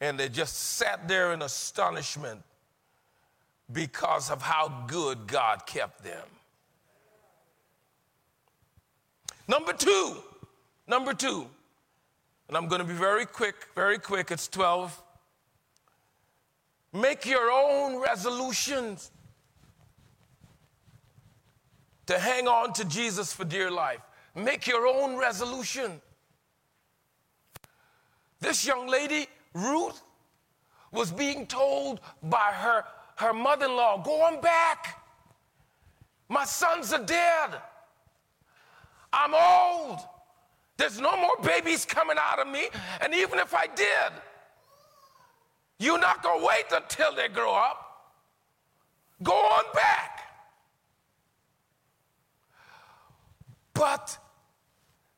And 0.00 0.18
they 0.18 0.28
just 0.28 0.56
sat 0.56 1.08
there 1.08 1.32
in 1.32 1.42
astonishment 1.42 2.42
because 3.72 4.30
of 4.30 4.40
how 4.42 4.84
good 4.86 5.26
God 5.26 5.66
kept 5.66 6.04
them. 6.04 6.24
Number 9.48 9.72
two, 9.72 10.16
number 10.86 11.14
two, 11.14 11.48
and 12.48 12.56
I'm 12.56 12.68
going 12.68 12.80
to 12.80 12.86
be 12.86 12.94
very 12.94 13.26
quick, 13.26 13.54
very 13.74 13.98
quick, 13.98 14.30
it's 14.30 14.48
12. 14.48 15.02
Make 16.92 17.26
your 17.26 17.50
own 17.50 18.00
resolutions 18.00 19.10
to 22.06 22.18
hang 22.18 22.48
on 22.48 22.72
to 22.74 22.84
Jesus 22.86 23.32
for 23.32 23.44
dear 23.44 23.70
life. 23.70 24.00
Make 24.34 24.66
your 24.66 24.86
own 24.86 25.16
resolution. 25.16 26.00
This 28.40 28.66
young 28.66 28.86
lady, 28.86 29.26
Ruth, 29.58 30.02
was 30.90 31.12
being 31.12 31.46
told 31.46 32.00
by 32.22 32.50
her, 32.52 32.84
her 33.16 33.32
mother 33.32 33.66
in 33.66 33.76
law, 33.76 34.02
Go 34.02 34.22
on 34.22 34.40
back. 34.40 35.02
My 36.28 36.44
sons 36.44 36.92
are 36.92 37.04
dead. 37.04 37.60
I'm 39.12 39.34
old. 39.34 40.00
There's 40.76 41.00
no 41.00 41.16
more 41.16 41.36
babies 41.42 41.84
coming 41.84 42.16
out 42.20 42.38
of 42.38 42.46
me. 42.46 42.68
And 43.00 43.14
even 43.14 43.38
if 43.38 43.54
I 43.54 43.66
did, 43.66 44.12
you're 45.78 45.98
not 45.98 46.22
going 46.22 46.40
to 46.40 46.46
wait 46.46 46.66
until 46.72 47.14
they 47.14 47.28
grow 47.28 47.54
up. 47.54 47.84
Go 49.22 49.32
on 49.32 49.64
back. 49.74 50.20
But 53.74 54.18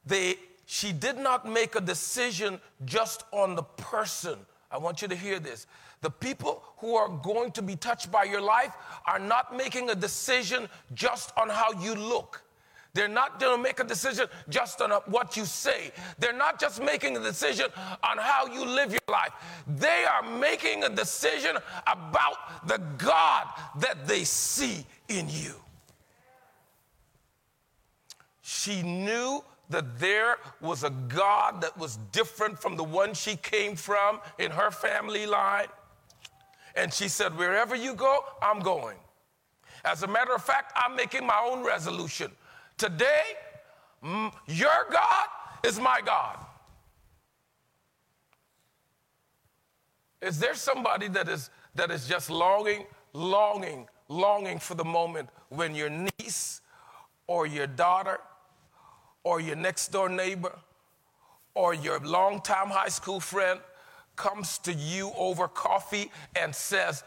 they, 0.07 0.37
she 0.73 0.93
did 0.93 1.19
not 1.19 1.49
make 1.49 1.75
a 1.75 1.81
decision 1.81 2.61
just 2.85 3.25
on 3.33 3.57
the 3.57 3.63
person. 3.65 4.39
I 4.71 4.79
want 4.79 5.03
you 5.03 5.09
to 5.09 5.17
hear 5.17 5.41
this. 5.41 5.67
The 6.01 6.11
people 6.11 6.63
who 6.77 6.95
are 6.95 7.09
going 7.09 7.51
to 7.53 7.63
be 7.63 7.75
touched 7.75 8.13
by 8.13 8.23
your 8.23 8.41
life 8.41 8.73
are 9.05 9.19
not 9.19 9.57
making 9.57 9.91
a 9.91 9.97
decision 9.97 10.69
just 10.95 11.33
on 11.37 11.49
how 11.49 11.73
you 11.73 11.97
look. 11.97 12.43
They're 12.95 13.09
not 13.09 13.41
going 13.41 13.57
to 13.57 13.61
make 13.61 13.81
a 13.81 13.85
decision 13.85 14.29
just 14.49 14.81
on 14.81 14.93
what 15.07 15.37
you 15.37 15.45
say. 15.45 15.91
They're 16.21 16.33
not 16.33 16.61
just 16.61 16.81
making 16.81 17.17
a 17.17 17.21
decision 17.21 17.67
on 18.05 18.19
how 18.19 18.47
you 18.47 18.65
live 18.65 18.93
your 18.93 19.01
life. 19.09 19.33
They 19.67 20.05
are 20.05 20.23
making 20.23 20.85
a 20.85 20.89
decision 20.89 21.57
about 21.85 22.69
the 22.69 22.79
God 22.97 23.49
that 23.81 24.07
they 24.07 24.23
see 24.23 24.87
in 25.09 25.29
you. 25.29 25.55
She 28.41 28.83
knew 28.83 29.43
that 29.71 29.99
there 29.99 30.37
was 30.61 30.85
a 30.85 30.91
God 30.91 31.63
that 31.63 31.77
was 31.79 31.97
different 32.13 32.61
from 32.61 32.77
the 32.77 32.85
one 32.85 33.15
she 33.15 33.37
came 33.37 33.77
from 33.77 34.21
in 34.39 34.51
her 34.51 34.71
family 34.71 35.27
line. 35.27 35.69
And 36.77 36.93
she 36.93 37.09
said, 37.09 37.37
Wherever 37.37 37.75
you 37.75 37.95
go, 37.95 38.21
I'm 38.43 38.61
going. 38.61 38.99
As 39.85 40.03
a 40.03 40.07
matter 40.07 40.35
of 40.35 40.45
fact, 40.45 40.73
I'm 40.77 40.95
making 40.95 41.27
my 41.27 41.41
own 41.51 41.65
resolution. 41.65 42.31
Today, 42.77 43.23
your 44.47 44.87
God 44.91 45.29
is 45.65 45.81
my 45.81 46.01
God. 46.05 46.39
Is 50.21 50.39
there 50.39 50.55
somebody 50.55 51.09
that 51.09 51.29
is, 51.29 51.49
that 51.75 51.91
is 51.91 52.07
just 52.07 52.29
longing, 52.29 52.85
longing, 53.15 53.89
longing 54.09 54.59
for 54.59 54.75
the 54.75 54.85
moment 54.85 55.31
when 55.49 55.75
your 55.75 55.89
niece 55.89 56.61
or 57.27 57.47
your 57.47 57.67
daughter 57.67 58.19
or 59.25 59.41
your 59.41 59.57
next 59.57 59.89
door 59.89 60.09
neighbor 60.09 60.59
or 61.55 61.75
your 61.75 61.99
longtime 62.01 62.69
high 62.69 62.89
school 62.89 63.21
friend 63.21 63.61
comes 64.17 64.59
to 64.59 64.73
you 64.73 65.13
over 65.17 65.49
coffee 65.49 66.11
and 66.37 66.55
says, 66.55 67.03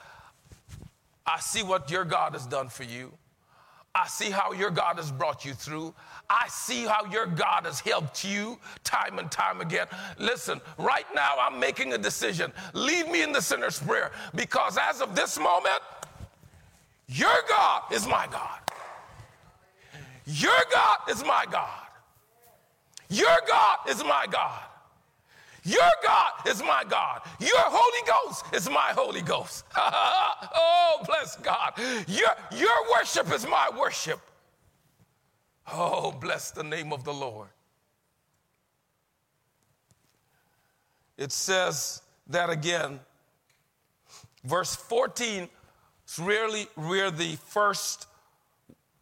I 1.26 1.40
see 1.40 1.64
what 1.64 1.90
your 1.90 2.06
God 2.06 2.34
has 2.34 2.46
done 2.46 2.70
for 2.70 2.84
you. 2.84 3.14
I 3.96 4.08
see 4.08 4.32
how 4.32 4.54
your 4.54 4.72
God 4.72 4.98
has 4.98 5.12
brought 5.12 5.46
you 5.46 5.54
through. 5.54 5.94
I 6.28 6.48
see 6.50 6.84
how 6.86 7.06
your 7.06 7.28
God 7.28 7.66
has 7.66 7.80
helped 7.80 8.26
you 8.26 8.58
time 8.84 9.20
and 9.20 9.30
time 9.30 9.62
again. 9.62 9.86
Listen, 10.18 10.60
right 10.80 11.06
now 11.14 11.36
I'm 11.40 11.60
making 11.60 11.94
a 11.94 11.98
decision. 11.98 12.52
Leave 12.74 13.08
me 13.08 13.22
in 13.22 13.32
the 13.32 13.42
sinner's 13.42 13.80
prayer 13.80 14.12
because 14.34 14.80
as 14.82 15.02
of 15.02 15.16
this 15.16 15.40
moment, 15.40 15.80
your 17.08 17.36
God 17.48 17.84
is 17.92 18.08
my 18.08 18.28
God. 18.32 18.60
Your 20.26 20.64
God 20.72 20.98
is 21.10 21.24
my 21.24 21.46
God. 21.52 21.83
Your 23.14 23.38
God 23.48 23.78
is 23.88 24.04
my 24.04 24.26
God. 24.28 24.60
Your 25.64 25.92
God 26.04 26.32
is 26.48 26.64
my 26.64 26.84
God. 26.90 27.22
Your 27.40 27.52
Holy 27.58 28.08
Ghost 28.08 28.46
is 28.52 28.68
my 28.68 28.92
Holy 28.96 29.22
Ghost. 29.22 29.66
oh, 29.78 31.04
bless 31.06 31.36
God. 31.36 31.74
Your, 32.08 32.30
your 32.52 32.92
worship 32.92 33.32
is 33.32 33.46
my 33.46 33.70
worship. 33.80 34.20
Oh, 35.72 36.12
bless 36.12 36.50
the 36.50 36.64
name 36.64 36.92
of 36.92 37.04
the 37.04 37.14
Lord. 37.14 37.50
It 41.16 41.32
says 41.32 42.02
that 42.28 42.50
again. 42.50 43.00
Verse 44.44 44.76
14 44.76 45.48
is 46.08 46.20
really 46.20 46.68
where 46.74 47.12
the 47.12 47.36
first 47.36 48.08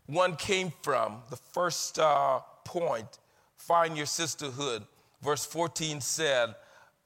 one 0.05 0.35
came 0.35 0.73
from, 0.81 1.21
the 1.29 1.37
first 1.37 1.97
uh, 1.97 2.41
point. 2.65 3.20
Find 3.71 3.95
your 3.95 4.05
sisterhood 4.05 4.83
verse 5.21 5.45
14 5.45 6.01
said 6.01 6.55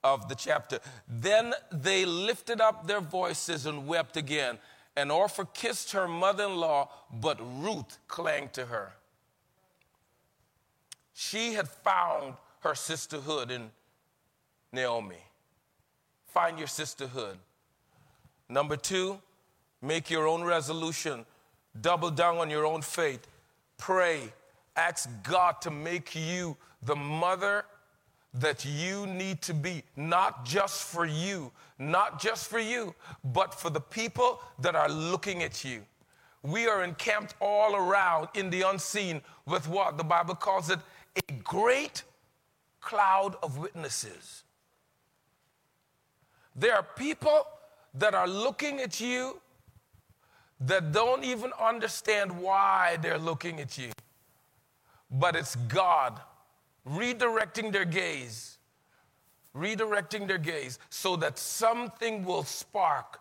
of 0.04 0.28
the 0.30 0.34
chapter 0.34 0.80
Then 1.08 1.54
they 1.72 2.06
lifted 2.06 2.60
up 2.60 2.88
their 2.88 3.02
voices 3.02 3.68
and 3.68 3.86
wept 3.86 4.18
again. 4.18 4.58
And 4.96 5.12
Orpah 5.12 5.44
kissed 5.54 5.92
her 5.92 6.08
mother 6.08 6.46
in 6.46 6.56
law, 6.56 6.90
but 7.14 7.38
Ruth 7.62 8.00
clung 8.08 8.50
to 8.54 8.66
her. 8.66 8.94
She 11.14 11.54
had 11.54 11.68
found 11.68 12.34
her 12.62 12.74
sisterhood 12.74 13.52
in 13.52 13.70
Naomi. 14.72 15.24
Find 16.26 16.58
your 16.58 16.68
sisterhood. 16.68 17.38
Number 18.50 18.76
two, 18.76 19.20
make 19.84 20.10
your 20.10 20.28
own 20.28 20.44
resolution. 20.44 21.28
Double 21.80 22.10
down 22.10 22.38
on 22.38 22.50
your 22.50 22.66
own 22.66 22.82
faith. 22.82 23.28
Pray. 23.78 24.32
Ask 24.76 25.10
God 25.24 25.62
to 25.62 25.72
make 25.72 26.16
you 26.16 26.58
the 26.84 26.96
mother 26.96 27.66
that 28.34 28.66
you 28.66 29.08
need 29.08 29.42
to 29.44 29.54
be, 29.54 29.84
not 29.96 30.46
just 30.46 30.84
for 30.84 31.06
you, 31.06 31.52
not 31.80 32.20
just 32.22 32.50
for 32.50 32.60
you, 32.60 32.94
but 33.24 33.54
for 33.54 33.70
the 33.70 33.80
people 33.80 34.42
that 34.60 34.76
are 34.76 34.90
looking 34.90 35.44
at 35.44 35.64
you. 35.64 35.82
We 36.44 36.68
are 36.68 36.84
encamped 36.84 37.34
all 37.40 37.76
around 37.76 38.28
in 38.36 38.50
the 38.50 38.64
unseen 38.64 39.22
with 39.46 39.68
what 39.68 39.98
the 39.98 40.04
Bible 40.04 40.36
calls 40.36 40.70
it 40.70 40.80
a 41.18 41.32
great 41.44 42.04
cloud 42.82 43.36
of 43.42 43.58
witnesses. 43.58 44.44
There 46.56 46.76
are 46.76 46.84
people 46.84 47.48
that 47.96 48.14
are 48.14 48.28
looking 48.28 48.80
at 48.80 49.00
you 49.00 49.40
that 50.60 50.92
don't 50.92 51.24
even 51.24 51.52
understand 51.60 52.38
why 52.40 52.98
they're 53.02 53.18
looking 53.18 53.60
at 53.60 53.78
you. 53.78 53.92
But 55.18 55.36
it's 55.36 55.56
God 55.56 56.20
redirecting 56.88 57.72
their 57.72 57.86
gaze, 57.86 58.58
redirecting 59.56 60.28
their 60.28 60.38
gaze 60.38 60.78
so 60.90 61.16
that 61.18 61.38
something 61.40 62.26
will 62.26 62.44
spark 62.44 63.20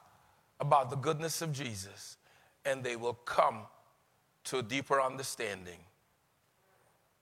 about 0.61 0.91
the 0.91 0.97
goodness 0.97 1.41
of 1.41 1.53
Jesus 1.53 2.17
and 2.65 2.83
they 2.83 2.97
will 2.97 3.15
come 3.15 3.61
to 4.45 4.59
a 4.59 4.63
deeper 4.63 5.01
understanding. 5.01 5.79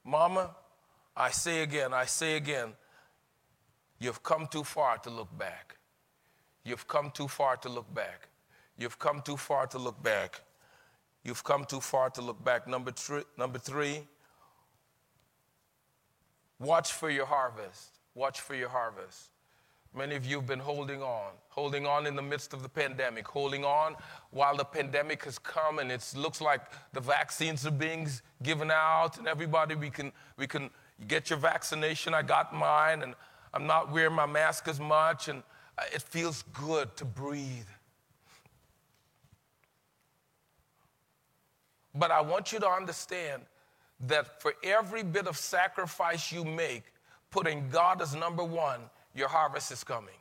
Mama, 0.05 0.51
I 1.16 1.31
say 1.31 1.62
again, 1.62 1.93
I 1.93 2.07
say 2.07 2.37
again, 2.37 2.73
you've 3.99 4.23
come 4.23 4.47
too 4.47 4.64
far 4.64 4.97
to 4.99 5.11
look 5.11 5.37
back. 5.39 5.77
You've 6.64 6.89
come 6.89 7.11
too 7.11 7.29
far 7.29 7.57
to 7.59 7.68
look 7.68 7.93
back. 7.93 8.29
You've 8.79 8.99
come 8.99 9.20
too 9.20 9.37
far 9.37 9.66
to 9.66 9.79
look 9.79 10.03
back. 10.03 10.41
You've 11.25 11.45
come 11.45 11.64
too 11.64 11.81
far 11.81 12.09
to 12.11 12.23
look 12.23 12.43
back. 12.43 12.66
Number 12.66 12.91
three, 12.91 13.23
number 13.37 13.59
three 13.59 14.09
watch 16.63 16.93
for 16.93 17.11
your 17.11 17.27
harvest. 17.27 17.99
Watch 18.15 18.41
for 18.41 18.55
your 18.55 18.69
harvest. 18.69 19.31
Many 19.95 20.15
of 20.15 20.25
you 20.25 20.37
have 20.37 20.47
been 20.47 20.59
holding 20.59 21.03
on, 21.03 21.33
holding 21.49 21.87
on 21.87 22.07
in 22.07 22.17
the 22.17 22.23
midst 22.23 22.55
of 22.55 22.63
the 22.63 22.69
pandemic, 22.69 23.29
holding 23.29 23.63
on 23.63 23.95
while 24.31 24.57
the 24.57 24.65
pandemic 24.65 25.25
has 25.25 25.39
come 25.39 25.81
and 25.81 25.93
it 25.93 26.15
looks 26.17 26.41
like 26.41 26.63
the 26.95 27.01
vaccines 27.01 27.67
are 27.67 27.71
being 27.71 28.09
given 28.43 28.71
out 28.71 29.19
and 29.19 29.29
everybody 29.29 29.75
we 29.75 29.91
can 29.91 30.11
we 30.39 30.47
can 30.47 30.71
get 31.09 31.29
your 31.29 31.39
vaccination. 31.39 32.15
I 32.15 32.23
got 32.23 32.55
mine 32.55 33.03
and 33.03 33.15
I'm 33.53 33.67
not 33.67 33.93
wearing 33.93 34.15
my 34.15 34.25
mask 34.25 34.67
as 34.67 34.81
much 34.81 35.29
and 35.29 35.43
uh, 35.77 35.83
it 35.93 36.01
feels 36.01 36.43
good 36.55 36.97
to 36.97 37.05
breathe. 37.05 37.69
But 41.95 42.11
I 42.11 42.23
want 42.23 42.51
you 42.51 42.61
to 42.61 42.69
understand 42.69 43.43
that 44.03 44.41
for 44.41 44.55
every 44.63 45.03
bit 45.03 45.27
of 45.27 45.37
sacrifice 45.37 46.33
you 46.33 46.45
make, 46.45 46.85
putting 47.31 47.69
God 47.69 48.03
as 48.03 48.15
number 48.15 48.45
one, 48.45 48.81
your 49.15 49.29
harvest 49.29 49.71
is 49.71 49.85
coming. 49.85 50.15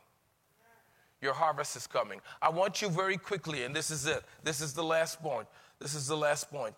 Your 1.20 1.34
harvest 1.34 1.76
is 1.76 1.86
coming. 1.86 2.20
I 2.40 2.48
want 2.48 2.82
you 2.82 2.88
very 2.88 3.16
quickly, 3.16 3.62
and 3.62 3.74
this 3.74 3.90
is 3.90 4.06
it. 4.06 4.22
This 4.42 4.60
is 4.60 4.72
the 4.72 4.82
last 4.82 5.22
point. 5.22 5.46
This 5.78 5.94
is 5.94 6.06
the 6.06 6.16
last 6.16 6.50
point. 6.50 6.74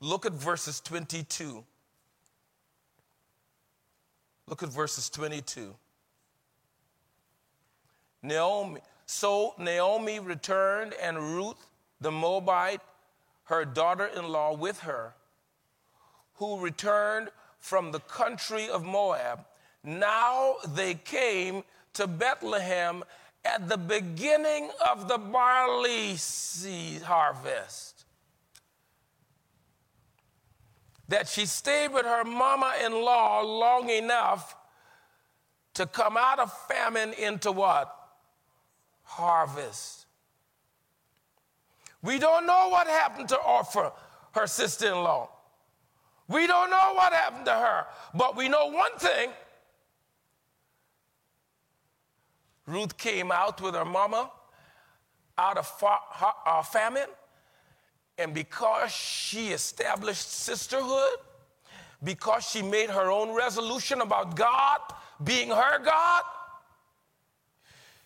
Look 0.00 0.26
at 0.26 0.32
verses 0.32 0.80
22. 0.80 1.64
Look 4.48 4.62
at 4.62 4.68
verses 4.68 5.08
22. 5.08 5.74
Naomi, 8.22 8.80
so 9.06 9.54
Naomi 9.58 10.20
returned, 10.20 10.94
and 11.02 11.18
Ruth 11.18 11.56
the 12.00 12.10
Moabite, 12.10 12.80
her 13.44 13.64
daughter 13.64 14.06
in 14.06 14.28
law, 14.28 14.54
with 14.54 14.80
her, 14.80 15.14
who 16.36 16.60
returned 16.60 17.28
from 17.58 17.92
the 17.92 18.00
country 18.00 18.68
of 18.68 18.84
Moab 18.84 19.44
now 19.86 20.56
they 20.74 20.94
came 20.94 21.62
to 21.94 22.08
Bethlehem 22.08 23.04
at 23.44 23.68
the 23.68 23.78
beginning 23.78 24.68
of 24.90 25.06
the 25.06 25.16
barley 25.16 26.16
seed 26.16 27.02
harvest. 27.02 28.04
That 31.08 31.28
she 31.28 31.46
stayed 31.46 31.92
with 31.92 32.04
her 32.04 32.24
mama 32.24 32.74
in 32.84 32.92
law 32.92 33.42
long 33.42 33.88
enough 33.88 34.56
to 35.74 35.86
come 35.86 36.16
out 36.16 36.40
of 36.40 36.52
famine 36.66 37.12
into 37.12 37.52
what? 37.52 37.94
Harvest. 39.04 40.06
We 42.02 42.18
don't 42.18 42.44
know 42.44 42.70
what 42.70 42.88
happened 42.88 43.28
to 43.28 43.36
Orpah, 43.36 43.92
her 44.32 44.48
sister 44.48 44.88
in 44.88 44.94
law. 44.94 45.35
We 46.28 46.46
don't 46.46 46.70
know 46.70 46.92
what 46.94 47.12
happened 47.12 47.46
to 47.46 47.52
her, 47.52 47.86
but 48.14 48.36
we 48.36 48.48
know 48.48 48.66
one 48.66 48.96
thing 48.98 49.30
Ruth 52.66 52.96
came 52.98 53.30
out 53.30 53.60
with 53.60 53.74
her 53.74 53.84
mama 53.84 54.30
out 55.38 55.56
of 55.56 55.84
uh, 55.84 56.62
famine, 56.62 57.08
and 58.18 58.34
because 58.34 58.90
she 58.90 59.48
established 59.48 60.32
sisterhood, 60.32 61.18
because 62.02 62.48
she 62.48 62.62
made 62.62 62.90
her 62.90 63.10
own 63.10 63.34
resolution 63.34 64.00
about 64.00 64.34
God 64.34 64.80
being 65.22 65.50
her 65.50 65.78
God, 65.78 66.22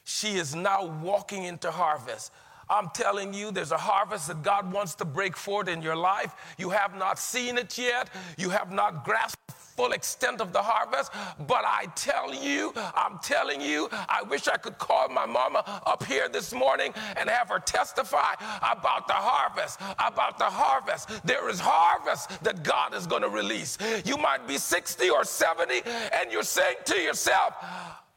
she 0.04 0.36
is 0.36 0.54
now 0.54 0.84
walking 1.02 1.44
into 1.44 1.70
harvest. 1.70 2.32
I'm 2.70 2.88
telling 2.90 3.34
you, 3.34 3.50
there's 3.50 3.72
a 3.72 3.76
harvest 3.76 4.28
that 4.28 4.42
God 4.42 4.72
wants 4.72 4.94
to 4.96 5.04
break 5.04 5.36
forth 5.36 5.68
in 5.68 5.82
your 5.82 5.96
life. 5.96 6.34
You 6.56 6.70
have 6.70 6.96
not 6.96 7.18
seen 7.18 7.58
it 7.58 7.76
yet, 7.76 8.08
you 8.38 8.48
have 8.50 8.70
not 8.72 9.04
grasped 9.04 9.44
the 9.48 9.52
full 9.52 9.92
extent 9.92 10.40
of 10.40 10.52
the 10.52 10.62
harvest. 10.62 11.10
But 11.48 11.64
I 11.64 11.86
tell 11.96 12.32
you, 12.32 12.72
I'm 12.76 13.18
telling 13.18 13.60
you, 13.60 13.88
I 13.92 14.22
wish 14.22 14.46
I 14.46 14.56
could 14.56 14.78
call 14.78 15.08
my 15.08 15.26
mama 15.26 15.82
up 15.84 16.04
here 16.04 16.28
this 16.28 16.52
morning 16.52 16.94
and 17.16 17.28
have 17.28 17.48
her 17.48 17.58
testify 17.58 18.34
about 18.62 19.08
the 19.08 19.14
harvest, 19.14 19.80
about 19.98 20.38
the 20.38 20.44
harvest. 20.44 21.08
There 21.26 21.48
is 21.48 21.58
harvest 21.60 22.42
that 22.44 22.62
God 22.62 22.94
is 22.94 23.06
going 23.06 23.22
to 23.22 23.28
release. 23.28 23.78
You 24.04 24.16
might 24.16 24.46
be 24.46 24.58
60 24.58 25.10
or 25.10 25.24
70 25.24 25.82
and 25.84 26.30
you're 26.30 26.44
saying 26.44 26.76
to 26.84 26.96
yourself, 27.00 27.54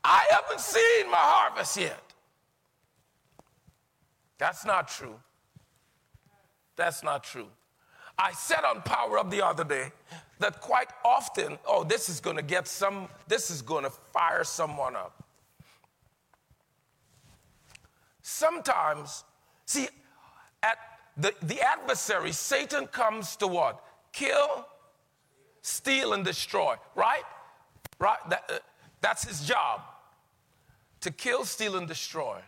I 0.03 0.25
haven't 0.29 0.59
seen 0.59 1.09
my 1.09 1.17
harvest 1.17 1.77
yet. 1.77 2.12
That's 4.43 4.65
not 4.65 4.89
true. 4.89 5.15
That's 6.75 7.01
not 7.01 7.23
true. 7.23 7.47
I 8.19 8.33
said 8.33 8.65
on 8.65 8.81
Power 8.81 9.17
Up 9.17 9.31
the 9.31 9.41
other 9.41 9.63
day 9.63 9.93
that 10.39 10.59
quite 10.59 10.89
often, 11.05 11.57
oh, 11.65 11.85
this 11.85 12.09
is 12.09 12.19
going 12.19 12.35
to 12.35 12.43
get 12.43 12.67
some, 12.67 13.07
this 13.25 13.49
is 13.49 13.61
going 13.61 13.85
to 13.85 13.89
fire 13.89 14.43
someone 14.43 14.97
up. 14.97 15.23
Sometimes, 18.21 19.23
see, 19.65 19.87
at 20.61 20.77
the, 21.15 21.33
the 21.43 21.61
adversary, 21.61 22.33
Satan 22.33 22.87
comes 22.87 23.37
to 23.37 23.47
what? 23.47 23.81
Kill, 24.11 24.67
steal, 25.61 26.11
and 26.11 26.25
destroy, 26.25 26.75
right? 26.95 27.23
Right? 27.97 28.19
That, 28.29 28.43
uh, 28.49 28.59
that's 28.99 29.23
his 29.23 29.47
job 29.47 29.83
to 30.99 31.11
kill, 31.11 31.45
steal, 31.45 31.77
and 31.77 31.87
destroy. 31.87 32.41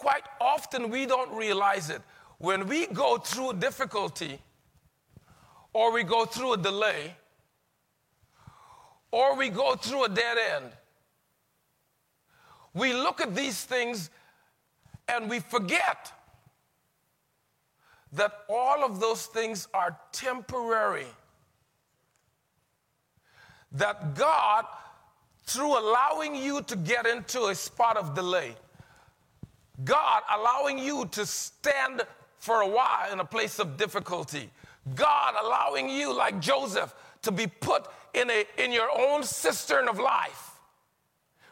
Quite 0.00 0.24
often, 0.40 0.88
we 0.88 1.04
don't 1.04 1.30
realize 1.36 1.90
it 1.90 2.00
when 2.38 2.66
we 2.66 2.86
go 2.86 3.18
through 3.18 3.52
difficulty 3.52 4.38
or 5.74 5.92
we 5.92 6.02
go 6.04 6.24
through 6.24 6.54
a 6.54 6.56
delay 6.56 7.14
or 9.10 9.36
we 9.36 9.50
go 9.50 9.74
through 9.74 10.04
a 10.04 10.08
dead 10.08 10.38
end, 10.54 10.72
we 12.72 12.94
look 12.94 13.20
at 13.20 13.34
these 13.34 13.62
things 13.62 14.08
and 15.06 15.28
we 15.28 15.38
forget 15.38 16.10
that 18.14 18.32
all 18.48 18.82
of 18.82 19.00
those 19.00 19.26
things 19.26 19.68
are 19.74 19.98
temporary. 20.10 21.12
That 23.72 24.14
God, 24.14 24.64
through 25.44 25.78
allowing 25.78 26.34
you 26.34 26.62
to 26.62 26.76
get 26.76 27.06
into 27.06 27.48
a 27.48 27.54
spot 27.54 27.98
of 27.98 28.14
delay, 28.14 28.56
God 29.84 30.22
allowing 30.34 30.78
you 30.78 31.06
to 31.12 31.26
stand 31.26 32.02
for 32.38 32.62
a 32.62 32.68
while 32.68 33.12
in 33.12 33.20
a 33.20 33.24
place 33.24 33.58
of 33.58 33.76
difficulty. 33.76 34.50
God 34.94 35.34
allowing 35.42 35.88
you, 35.88 36.12
like 36.14 36.40
Joseph, 36.40 36.94
to 37.22 37.30
be 37.30 37.46
put 37.46 37.86
in, 38.14 38.30
a, 38.30 38.44
in 38.58 38.72
your 38.72 38.88
own 38.98 39.22
cistern 39.22 39.88
of 39.88 39.98
life, 39.98 40.58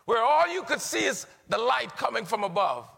where 0.07 0.23
all 0.23 0.49
you 0.49 0.63
could 0.63 0.81
see 0.81 1.05
is 1.05 1.27
the 1.49 1.59
light 1.59 1.95
coming 1.97 2.25
from 2.25 2.45
above. 2.45 2.89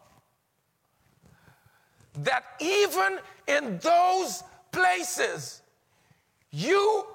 That 2.22 2.44
even 2.60 3.18
in 3.46 3.78
those 3.78 4.42
places, 4.72 5.62
you 6.50 7.06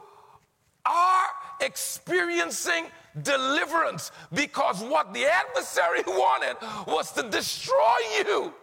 are 0.85 1.27
experiencing 1.61 2.85
deliverance 3.21 4.11
because 4.33 4.83
what 4.83 5.13
the 5.13 5.25
adversary 5.25 6.01
wanted 6.07 6.57
was 6.87 7.11
to 7.13 7.23
destroy 7.29 7.95
you. 8.17 8.53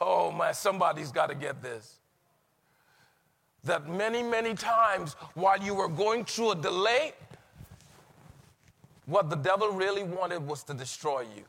Oh 0.00 0.30
my, 0.30 0.52
somebody's 0.52 1.12
got 1.12 1.28
to 1.28 1.34
get 1.34 1.62
this. 1.62 1.98
That 3.64 3.88
many, 3.88 4.22
many 4.22 4.54
times 4.54 5.14
while 5.34 5.58
you 5.62 5.74
were 5.74 5.88
going 5.88 6.24
through 6.24 6.52
a 6.52 6.56
delay, 6.56 7.14
what 9.06 9.30
the 9.30 9.36
devil 9.36 9.68
really 9.70 10.02
wanted 10.02 10.46
was 10.46 10.62
to 10.64 10.74
destroy 10.74 11.20
you. 11.20 11.44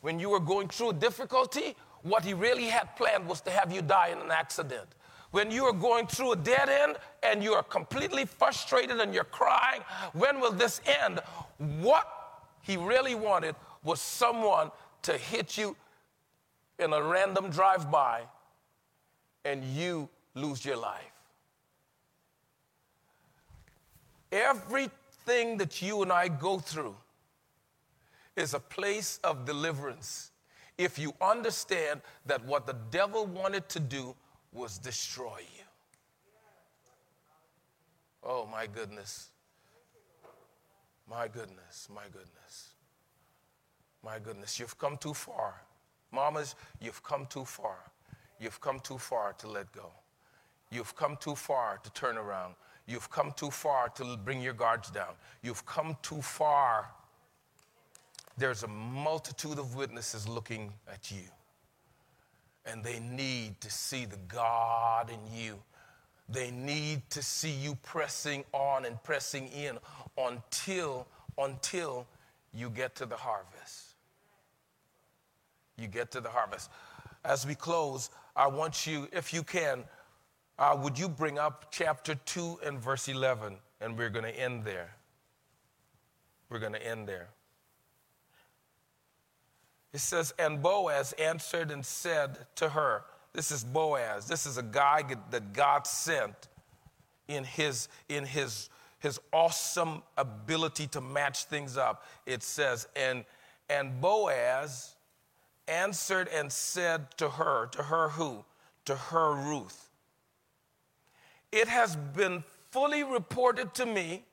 When 0.00 0.18
you 0.18 0.28
were 0.30 0.40
going 0.40 0.68
through 0.68 0.90
a 0.90 0.94
difficulty, 0.94 1.74
what 2.02 2.24
he 2.24 2.34
really 2.34 2.66
had 2.66 2.94
planned 2.96 3.26
was 3.26 3.40
to 3.42 3.50
have 3.50 3.72
you 3.72 3.82
die 3.82 4.08
in 4.08 4.18
an 4.18 4.30
accident. 4.30 4.86
When 5.30 5.50
you 5.50 5.64
are 5.64 5.72
going 5.72 6.06
through 6.06 6.32
a 6.32 6.36
dead 6.36 6.68
end 6.68 6.96
and 7.22 7.42
you 7.42 7.52
are 7.52 7.62
completely 7.62 8.24
frustrated 8.24 8.98
and 9.00 9.12
you're 9.12 9.24
crying, 9.24 9.82
when 10.12 10.40
will 10.40 10.52
this 10.52 10.80
end? 11.02 11.20
What 11.80 12.06
he 12.62 12.76
really 12.76 13.14
wanted 13.14 13.54
was 13.82 14.00
someone 14.00 14.70
to 15.02 15.18
hit 15.18 15.58
you 15.58 15.76
in 16.78 16.92
a 16.92 17.02
random 17.02 17.50
drive 17.50 17.90
by 17.90 18.22
and 19.44 19.64
you 19.64 20.08
lose 20.34 20.64
your 20.64 20.76
life. 20.76 21.12
Everything 24.30 25.56
that 25.58 25.82
you 25.82 26.02
and 26.02 26.12
I 26.12 26.28
go 26.28 26.58
through 26.58 26.96
is 28.36 28.54
a 28.54 28.60
place 28.60 29.18
of 29.24 29.44
deliverance 29.44 30.30
if 30.76 30.98
you 30.98 31.12
understand 31.20 32.00
that 32.26 32.44
what 32.44 32.66
the 32.66 32.76
devil 32.90 33.26
wanted 33.26 33.68
to 33.70 33.80
do 33.80 34.14
was 34.52 34.78
destroy 34.78 35.38
you. 35.56 35.64
Oh, 38.22 38.46
my 38.50 38.66
goodness. 38.66 39.28
My 41.08 41.28
goodness, 41.28 41.88
my 41.94 42.04
goodness. 42.04 42.72
My 44.04 44.18
goodness, 44.18 44.60
you've 44.60 44.78
come 44.78 44.96
too 44.96 45.14
far. 45.14 45.62
Mamas, 46.12 46.54
you've 46.80 47.02
come 47.02 47.26
too 47.26 47.44
far. 47.44 47.78
You've 48.38 48.60
come 48.60 48.80
too 48.80 48.98
far 48.98 49.32
to 49.34 49.48
let 49.48 49.72
go. 49.72 49.90
You've 50.70 50.94
come 50.94 51.16
too 51.18 51.34
far 51.34 51.78
to 51.82 51.92
turn 51.92 52.16
around. 52.16 52.54
You've 52.86 53.10
come 53.10 53.32
too 53.36 53.50
far 53.50 53.88
to 53.90 54.16
bring 54.16 54.40
your 54.40 54.52
guards 54.52 54.90
down. 54.90 55.14
You've 55.42 55.64
come 55.66 55.96
too 56.02 56.22
far. 56.22 56.90
There's 58.36 58.62
a 58.62 58.68
multitude 58.68 59.58
of 59.58 59.74
witnesses 59.74 60.28
looking 60.28 60.72
at 60.92 61.10
you, 61.10 61.24
and 62.70 62.84
they 62.84 63.00
need 63.00 63.60
to 63.62 63.70
see 63.70 64.04
the 64.04 64.18
God 64.28 65.10
in 65.10 65.18
you. 65.34 65.58
They 66.28 66.50
need 66.50 67.08
to 67.10 67.22
see 67.22 67.50
you 67.50 67.76
pressing 67.82 68.44
on 68.52 68.84
and 68.84 69.02
pressing 69.02 69.48
in 69.48 69.78
until 70.18 71.06
until 71.38 72.06
you 72.52 72.68
get 72.68 72.96
to 72.96 73.06
the 73.06 73.16
harvest. 73.16 73.94
You 75.78 75.86
get 75.86 76.10
to 76.12 76.20
the 76.20 76.28
harvest. 76.28 76.70
As 77.24 77.46
we 77.46 77.54
close, 77.54 78.10
I 78.34 78.48
want 78.48 78.86
you, 78.86 79.08
if 79.12 79.32
you 79.32 79.42
can, 79.42 79.84
uh, 80.58 80.76
would 80.82 80.98
you 80.98 81.08
bring 81.08 81.38
up 81.38 81.66
chapter 81.70 82.16
2 82.16 82.60
and 82.64 82.80
verse 82.80 83.06
11? 83.06 83.56
And 83.80 83.96
we're 83.96 84.10
going 84.10 84.24
to 84.24 84.36
end 84.36 84.64
there. 84.64 84.96
We're 86.50 86.58
going 86.58 86.72
to 86.72 86.84
end 86.84 87.06
there. 87.06 87.28
It 89.92 90.00
says, 90.00 90.34
And 90.38 90.62
Boaz 90.62 91.12
answered 91.14 91.70
and 91.70 91.84
said 91.84 92.38
to 92.56 92.70
her, 92.70 93.04
This 93.32 93.50
is 93.50 93.64
Boaz. 93.64 94.26
This 94.26 94.46
is 94.46 94.58
a 94.58 94.62
guy 94.62 95.04
that 95.30 95.52
God 95.52 95.86
sent 95.86 96.48
in 97.26 97.44
his, 97.44 97.88
in 98.08 98.24
his, 98.24 98.68
his 98.98 99.20
awesome 99.32 100.02
ability 100.16 100.86
to 100.88 101.00
match 101.00 101.44
things 101.44 101.76
up. 101.76 102.04
It 102.26 102.42
says, 102.42 102.88
And, 102.96 103.24
and 103.68 104.00
Boaz 104.00 104.94
answered 105.68 106.28
and 106.28 106.50
said 106.50 107.16
to 107.18 107.28
her, 107.28 107.66
to 107.72 107.82
her 107.84 108.08
who? 108.10 108.44
To 108.86 108.94
her 108.94 109.34
Ruth. 109.34 109.90
It 111.52 111.68
has 111.68 111.96
been 111.96 112.44
fully 112.70 113.04
reported 113.04 113.74
to 113.74 113.86
me. 113.86 114.24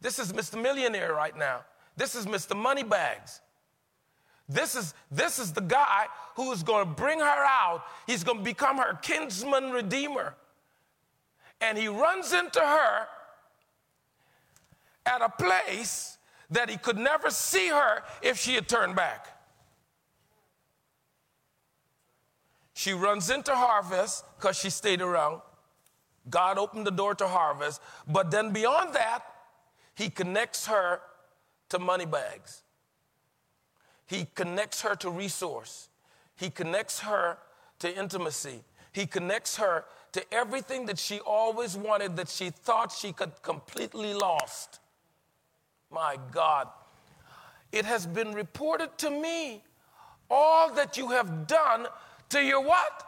This 0.00 0.18
is 0.18 0.32
Mr. 0.32 0.60
Millionaire 0.60 1.14
right 1.14 1.36
now. 1.36 1.64
This 1.96 2.14
is 2.14 2.26
Mr. 2.26 2.56
Moneybags. 2.56 3.40
This 4.48 4.76
is, 4.76 4.94
this 5.10 5.38
is 5.38 5.52
the 5.52 5.60
guy 5.60 6.06
who 6.36 6.52
is 6.52 6.62
going 6.62 6.86
to 6.86 6.94
bring 6.94 7.18
her 7.18 7.24
out. 7.24 7.82
He's 8.06 8.22
going 8.22 8.38
to 8.38 8.44
become 8.44 8.78
her 8.78 8.98
kinsman 9.02 9.70
redeemer. 9.70 10.34
And 11.60 11.76
he 11.76 11.88
runs 11.88 12.32
into 12.32 12.60
her 12.60 13.06
at 15.04 15.22
a 15.22 15.28
place 15.28 16.18
that 16.50 16.70
he 16.70 16.76
could 16.76 16.98
never 16.98 17.30
see 17.30 17.68
her 17.68 18.02
if 18.22 18.38
she 18.38 18.54
had 18.54 18.68
turned 18.68 18.94
back. 18.94 19.36
She 22.74 22.92
runs 22.92 23.30
into 23.30 23.54
harvest 23.54 24.24
because 24.36 24.56
she 24.56 24.70
stayed 24.70 25.00
around. 25.00 25.40
God 26.28 26.58
opened 26.58 26.86
the 26.86 26.90
door 26.90 27.14
to 27.14 27.26
harvest. 27.26 27.80
But 28.06 28.30
then 28.30 28.52
beyond 28.52 28.94
that, 28.94 29.24
he 29.94 30.10
connects 30.10 30.66
her 30.66 31.00
to 31.70 31.78
money 31.78 32.04
bags. 32.06 32.62
He 34.06 34.26
connects 34.34 34.82
her 34.82 34.94
to 34.96 35.10
resource. 35.10 35.88
He 36.36 36.50
connects 36.50 37.00
her 37.00 37.38
to 37.80 37.94
intimacy. 37.94 38.62
He 38.92 39.06
connects 39.06 39.56
her 39.56 39.84
to 40.12 40.22
everything 40.32 40.86
that 40.86 40.98
she 40.98 41.20
always 41.20 41.76
wanted 41.76 42.16
that 42.16 42.28
she 42.28 42.50
thought 42.50 42.92
she 42.92 43.12
could 43.12 43.42
completely 43.42 44.14
lost. 44.14 44.80
My 45.90 46.16
God. 46.32 46.68
It 47.72 47.84
has 47.84 48.06
been 48.06 48.32
reported 48.32 48.96
to 48.98 49.10
me 49.10 49.62
all 50.30 50.72
that 50.74 50.96
you 50.96 51.10
have 51.10 51.46
done 51.46 51.86
to 52.30 52.42
your 52.42 52.62
what? 52.62 53.06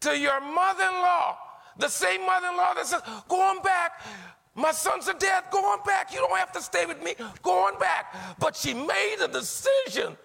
to 0.00 0.18
your 0.18 0.40
mother 0.40 0.84
in 0.84 0.94
law, 1.00 1.36
the 1.78 1.88
same 1.88 2.24
mother 2.26 2.48
in 2.48 2.56
law 2.56 2.74
that 2.74 2.86
says, 2.86 3.02
Go 3.28 3.40
on 3.40 3.62
back. 3.62 4.00
My 4.60 4.72
sons 4.72 5.08
are 5.08 5.14
dead. 5.14 5.44
Go 5.50 5.58
on 5.58 5.78
back. 5.86 6.12
You 6.12 6.18
don't 6.18 6.36
have 6.38 6.52
to 6.52 6.60
stay 6.60 6.84
with 6.84 7.02
me. 7.02 7.14
Go 7.42 7.66
on 7.66 7.78
back. 7.78 8.14
But 8.38 8.54
she 8.54 8.74
made 8.74 9.16
a 9.22 9.28
decision 9.28 10.16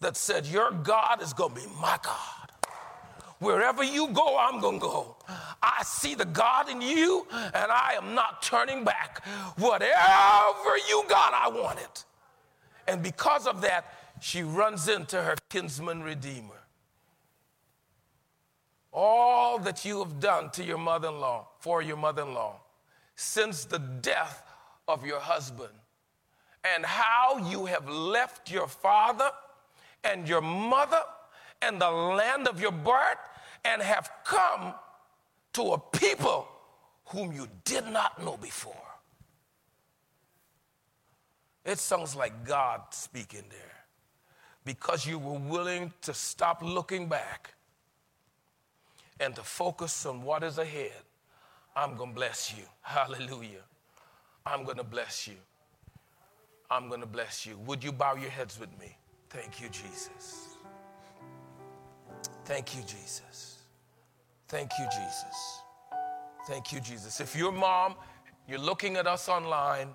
that 0.00 0.16
said, 0.16 0.46
Your 0.46 0.72
God 0.72 1.22
is 1.22 1.32
going 1.32 1.54
to 1.54 1.60
be 1.60 1.66
my 1.80 1.98
God. 2.02 2.72
Wherever 3.38 3.84
you 3.84 4.08
go, 4.08 4.36
I'm 4.36 4.60
going 4.60 4.80
to 4.80 4.86
go. 4.86 5.16
I 5.62 5.82
see 5.84 6.16
the 6.16 6.24
God 6.24 6.68
in 6.68 6.82
you, 6.82 7.24
and 7.30 7.70
I 7.70 7.94
am 7.96 8.14
not 8.14 8.42
turning 8.42 8.82
back. 8.82 9.24
Whatever 9.56 10.76
you 10.88 11.04
got, 11.08 11.32
I 11.32 11.48
want 11.48 11.78
it. 11.78 12.04
And 12.88 13.00
because 13.00 13.46
of 13.46 13.60
that, 13.60 13.94
she 14.20 14.42
runs 14.42 14.88
into 14.88 15.22
her 15.22 15.36
kinsman 15.48 16.02
redeemer 16.02 16.58
all 18.92 19.58
that 19.60 19.84
you 19.84 19.98
have 20.00 20.18
done 20.18 20.50
to 20.50 20.64
your 20.64 20.78
mother 20.78 21.08
in 21.08 21.20
law, 21.20 21.46
for 21.60 21.82
your 21.82 21.96
mother 21.96 22.22
in 22.22 22.34
law, 22.34 22.56
since 23.20 23.64
the 23.64 23.80
death 23.80 24.44
of 24.86 25.04
your 25.04 25.18
husband, 25.18 25.74
and 26.62 26.86
how 26.86 27.36
you 27.50 27.66
have 27.66 27.88
left 27.88 28.48
your 28.48 28.68
father 28.68 29.30
and 30.04 30.28
your 30.28 30.40
mother 30.40 31.00
and 31.60 31.80
the 31.80 31.90
land 31.90 32.46
of 32.46 32.60
your 32.60 32.70
birth 32.70 33.18
and 33.64 33.82
have 33.82 34.08
come 34.24 34.72
to 35.52 35.72
a 35.72 35.78
people 35.78 36.46
whom 37.06 37.32
you 37.32 37.48
did 37.64 37.84
not 37.88 38.22
know 38.24 38.36
before. 38.36 38.74
It 41.64 41.80
sounds 41.80 42.14
like 42.14 42.46
God 42.46 42.82
speaking 42.90 43.44
there 43.50 43.84
because 44.64 45.04
you 45.04 45.18
were 45.18 45.40
willing 45.40 45.92
to 46.02 46.14
stop 46.14 46.62
looking 46.62 47.08
back 47.08 47.54
and 49.18 49.34
to 49.34 49.42
focus 49.42 50.06
on 50.06 50.22
what 50.22 50.44
is 50.44 50.58
ahead, 50.58 50.92
I'm 51.78 51.94
going 51.94 52.10
to 52.10 52.14
bless 52.16 52.52
you. 52.56 52.64
Hallelujah. 52.82 53.62
I'm 54.44 54.64
going 54.64 54.78
to 54.78 54.84
bless 54.84 55.28
you. 55.28 55.36
I'm 56.68 56.88
going 56.88 57.00
to 57.00 57.06
bless 57.06 57.46
you. 57.46 57.56
Would 57.66 57.84
you 57.84 57.92
bow 57.92 58.16
your 58.16 58.30
heads 58.30 58.58
with 58.58 58.68
me? 58.80 58.96
Thank 59.30 59.60
you, 59.60 59.68
Jesus. 59.68 60.56
Thank 62.44 62.74
you, 62.74 62.82
Jesus. 62.82 63.58
Thank 64.48 64.72
you, 64.76 64.86
Jesus. 64.86 65.62
Thank 66.48 66.72
you, 66.72 66.80
Jesus. 66.80 67.20
If 67.20 67.36
you're 67.36 67.52
mom, 67.52 67.94
you're 68.48 68.58
looking 68.58 68.96
at 68.96 69.06
us 69.06 69.28
online, 69.28 69.94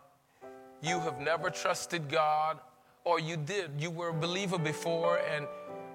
you 0.82 1.02
have 1.02 1.20
never 1.20 1.50
trusted 1.50 2.10
God, 2.10 2.60
or 3.04 3.20
you 3.20 3.36
did, 3.36 3.72
you 3.78 3.92
were 3.92 4.10
a 4.10 4.14
believer 4.14 4.58
before, 4.58 5.20
and 5.36 5.46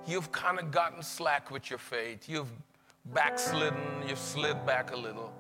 you've 0.07 0.31
kind 0.33 0.59
of 0.59 0.71
gotten 0.71 1.03
slack 1.03 1.51
with 1.51 1.71
your 1.71 1.79
faith. 1.79 2.29
You've 2.29 2.53
backslidden, 3.15 3.81
you've 4.07 4.19
slid 4.19 4.67
back 4.67 4.93
a 4.93 4.97
little. 4.97 5.33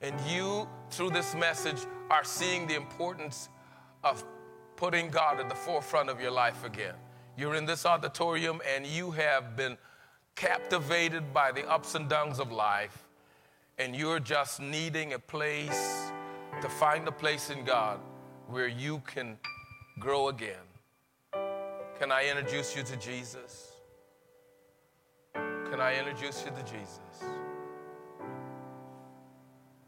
And 0.00 0.20
you, 0.28 0.68
through 0.90 1.10
this 1.10 1.34
message, 1.34 1.78
are 2.10 2.24
seeing 2.24 2.66
the 2.66 2.74
importance 2.74 3.48
of 4.04 4.24
putting 4.76 5.08
God 5.08 5.40
at 5.40 5.48
the 5.48 5.54
forefront 5.54 6.10
of 6.10 6.20
your 6.20 6.30
life 6.30 6.64
again. 6.64 6.94
You're 7.36 7.54
in 7.54 7.66
this 7.66 7.86
auditorium 7.86 8.60
and 8.74 8.86
you 8.86 9.10
have 9.12 9.56
been 9.56 9.76
captivated 10.34 11.32
by 11.32 11.50
the 11.50 11.66
ups 11.68 11.94
and 11.94 12.08
downs 12.08 12.38
of 12.38 12.52
life, 12.52 13.04
and 13.78 13.96
you're 13.96 14.20
just 14.20 14.60
needing 14.60 15.14
a 15.14 15.18
place 15.18 16.10
to 16.60 16.68
find 16.68 17.08
a 17.08 17.12
place 17.12 17.50
in 17.50 17.64
God 17.64 17.98
where 18.48 18.68
you 18.68 19.02
can 19.06 19.38
grow 19.98 20.28
again. 20.28 20.54
Can 21.98 22.12
I 22.12 22.28
introduce 22.28 22.76
you 22.76 22.82
to 22.82 22.96
Jesus? 22.98 23.72
Can 25.34 25.80
I 25.80 25.98
introduce 25.98 26.44
you 26.44 26.50
to 26.50 26.62
Jesus? 26.70 27.00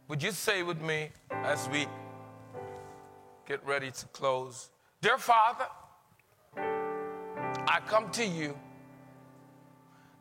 Would 0.09 0.22
you 0.22 0.32
say 0.32 0.62
with 0.62 0.80
me 0.80 1.11
as 1.30 1.68
we 1.68 1.86
get 3.46 3.64
ready 3.66 3.90
to 3.90 4.06
close? 4.06 4.70
Dear 5.02 5.18
Father, 5.18 5.66
I 6.56 7.80
come 7.86 8.11
to 8.12 8.24
you 8.24 8.59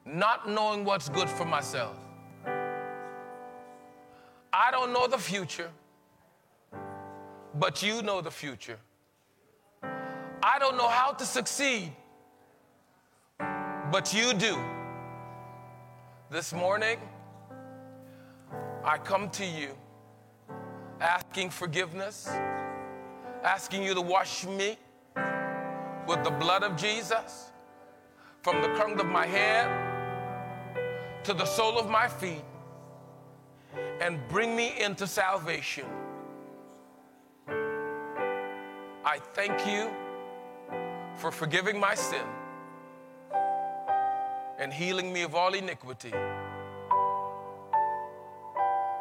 not 0.05 0.49
knowing 0.49 0.83
what's 0.83 1.07
good 1.07 1.29
for 1.29 1.45
myself. 1.45 1.95
I 4.51 4.71
don't 4.71 4.91
know 4.91 5.07
the 5.07 5.17
future, 5.17 5.69
but 7.55 7.81
you 7.81 8.01
know 8.01 8.19
the 8.19 8.31
future. 8.31 8.79
I 10.43 10.59
don't 10.59 10.75
know 10.75 10.89
how 10.89 11.13
to 11.13 11.25
succeed, 11.25 11.93
but 13.89 14.13
you 14.13 14.33
do. 14.33 14.57
This 16.29 16.51
morning, 16.51 16.99
I 18.88 18.97
come 18.97 19.29
to 19.31 19.45
you 19.45 19.75
asking 21.01 21.49
forgiveness, 21.49 22.29
asking 23.43 23.83
you 23.83 23.93
to 23.93 23.99
wash 23.99 24.45
me 24.45 24.77
with 26.07 26.23
the 26.23 26.29
blood 26.29 26.63
of 26.63 26.77
Jesus 26.77 27.51
from 28.43 28.61
the 28.61 28.69
crown 28.69 28.97
of 28.97 29.07
my 29.07 29.25
head 29.25 29.67
to 31.25 31.33
the 31.33 31.43
sole 31.43 31.77
of 31.77 31.89
my 31.89 32.07
feet 32.07 32.45
and 33.99 34.25
bring 34.29 34.55
me 34.55 34.79
into 34.79 35.05
salvation. 35.05 35.85
I 39.03 39.19
thank 39.33 39.67
you 39.67 39.89
for 41.17 41.29
forgiving 41.29 41.77
my 41.77 41.93
sin 41.93 42.25
and 44.57 44.71
healing 44.71 45.11
me 45.11 45.23
of 45.23 45.35
all 45.35 45.53
iniquity. 45.55 46.13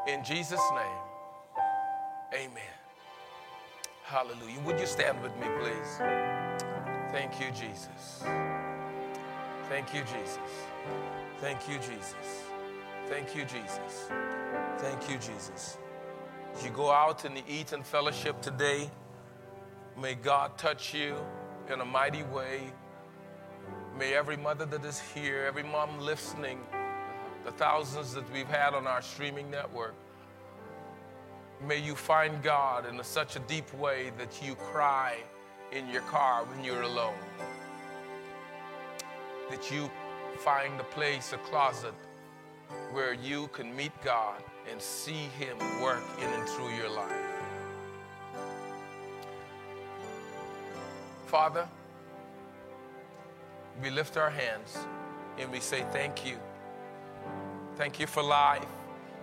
In 0.06 0.22
Jesus' 0.22 0.62
name, 0.72 1.62
amen. 2.32 2.62
Hallelujah. 4.04 4.60
Would 4.64 4.78
you 4.78 4.86
stand 4.86 5.20
with 5.20 5.36
me, 5.36 5.46
please? 5.58 5.98
Thank 7.10 7.40
you, 7.40 7.50
Jesus. 7.50 8.22
Thank 9.68 9.92
you, 9.92 10.02
Jesus. 10.02 10.38
Thank 11.40 11.68
you, 11.68 11.78
Jesus. 11.78 12.14
Thank 13.08 13.34
you, 13.34 13.44
Jesus. 13.46 14.08
Thank 14.78 15.10
you, 15.10 15.16
Jesus. 15.16 15.78
As 16.54 16.64
you 16.64 16.70
go 16.70 16.92
out 16.92 17.24
and 17.24 17.42
eat 17.48 17.72
and 17.72 17.84
fellowship 17.84 18.40
today, 18.40 18.88
may 20.00 20.14
God 20.14 20.56
touch 20.56 20.94
you 20.94 21.16
in 21.68 21.80
a 21.80 21.84
mighty 21.84 22.22
way. 22.22 22.60
May 23.98 24.14
every 24.14 24.36
mother 24.36 24.66
that 24.66 24.84
is 24.84 25.00
here, 25.00 25.44
every 25.48 25.64
mom 25.64 25.98
listening, 25.98 26.60
the 27.46 27.52
thousands 27.52 28.12
that 28.12 28.24
we've 28.32 28.48
had 28.48 28.74
on 28.74 28.88
our 28.88 29.00
streaming 29.00 29.48
network, 29.48 29.94
may 31.64 31.78
you 31.78 31.94
find 31.94 32.42
God 32.42 32.86
in 32.86 32.98
a, 32.98 33.04
such 33.04 33.36
a 33.36 33.38
deep 33.38 33.72
way 33.74 34.10
that 34.18 34.42
you 34.42 34.56
cry 34.56 35.18
in 35.70 35.88
your 35.88 36.02
car 36.02 36.44
when 36.44 36.64
you're 36.64 36.82
alone. 36.82 37.14
That 39.48 39.70
you 39.70 39.88
find 40.38 40.78
a 40.80 40.84
place, 40.84 41.32
a 41.34 41.38
closet, 41.38 41.94
where 42.90 43.14
you 43.14 43.46
can 43.52 43.74
meet 43.76 43.92
God 44.02 44.42
and 44.68 44.82
see 44.82 45.28
Him 45.38 45.56
work 45.80 46.02
in 46.20 46.28
and 46.28 46.48
through 46.48 46.74
your 46.74 46.90
life. 46.90 47.12
Father, 51.26 51.68
we 53.80 53.90
lift 53.90 54.16
our 54.16 54.30
hands 54.30 54.78
and 55.38 55.52
we 55.52 55.60
say 55.60 55.84
thank 55.92 56.26
you. 56.26 56.38
Thank 57.76 58.00
you 58.00 58.06
for 58.06 58.22
life. 58.22 58.64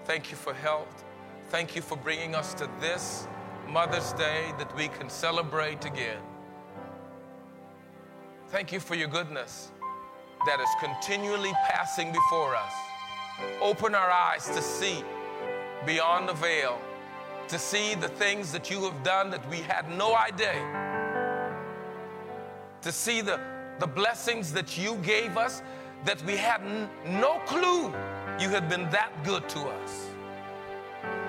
Thank 0.05 0.29
you 0.29 0.37
for 0.37 0.53
health. 0.53 1.03
Thank 1.49 1.75
you 1.75 1.81
for 1.81 1.97
bringing 1.97 2.35
us 2.35 2.53
to 2.55 2.69
this 2.79 3.27
Mother's 3.67 4.13
Day 4.13 4.53
that 4.59 4.75
we 4.75 4.89
can 4.89 5.09
celebrate 5.09 5.85
again. 5.85 6.19
Thank 8.49 8.71
you 8.71 8.79
for 8.79 8.93
your 8.93 9.07
goodness 9.07 9.71
that 10.45 10.59
is 10.59 10.69
continually 10.79 11.51
passing 11.67 12.11
before 12.11 12.55
us. 12.55 12.73
Open 13.59 13.95
our 13.95 14.11
eyes 14.11 14.47
to 14.49 14.61
see 14.61 15.03
beyond 15.87 16.29
the 16.29 16.33
veil, 16.33 16.79
to 17.47 17.57
see 17.57 17.95
the 17.95 18.09
things 18.09 18.51
that 18.51 18.69
you 18.69 18.83
have 18.83 19.01
done 19.01 19.31
that 19.31 19.49
we 19.49 19.57
had 19.57 19.89
no 19.97 20.15
idea, 20.15 20.53
to 22.83 22.91
see 22.91 23.21
the, 23.21 23.39
the 23.79 23.87
blessings 23.87 24.53
that 24.53 24.77
you 24.77 24.95
gave 24.97 25.37
us 25.37 25.63
that 26.05 26.23
we 26.25 26.35
had 26.35 26.61
n- 26.61 26.89
no 27.07 27.39
clue 27.47 27.91
you 28.39 28.49
have 28.49 28.69
been 28.69 28.89
that 28.89 29.11
good 29.23 29.47
to 29.49 29.59
us, 29.59 30.09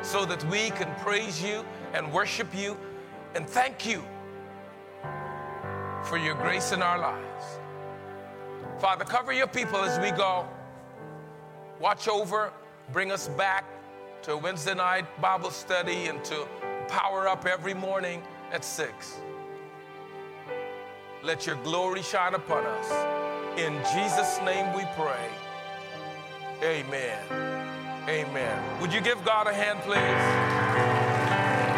so 0.03 0.25
that 0.25 0.43
we 0.45 0.71
can 0.71 0.93
praise 0.97 1.43
you 1.43 1.65
and 1.93 2.13
worship 2.13 2.55
you 2.55 2.77
and 3.35 3.49
thank 3.49 3.87
you 3.87 4.03
for 6.05 6.19
your 6.19 6.35
grace 6.35 6.73
in 6.73 6.83
our 6.83 6.99
lives. 6.99 7.45
Father, 8.79 9.05
cover 9.05 9.33
your 9.33 9.47
people 9.47 9.79
as 9.79 9.99
we 9.99 10.11
go. 10.11 10.47
Watch 11.81 12.09
over, 12.09 12.53
bring 12.93 13.11
us 13.11 13.29
back 13.29 13.65
to 14.23 14.37
Wednesday 14.37 14.75
night 14.75 15.05
Bible 15.21 15.51
study 15.51 16.07
and 16.07 16.25
to 16.25 16.47
power 16.89 17.27
up 17.27 17.47
every 17.47 17.75
morning 17.75 18.23
at 18.53 18.65
6. 18.65 19.21
Let 21.23 21.47
your 21.47 21.57
glory 21.57 22.03
shine 22.03 22.35
upon 22.35 22.65
us. 22.65 23.59
In 23.59 23.75
Jesus' 23.95 24.39
name 24.45 24.75
we 24.75 24.85
pray. 24.97 25.31
Amen. 26.63 27.19
Amen. 28.09 28.81
Would 28.81 28.93
you 28.93 29.01
give 29.01 29.25
God 29.25 29.47
a 29.47 29.53
hand, 29.53 29.81
please? 29.81 29.99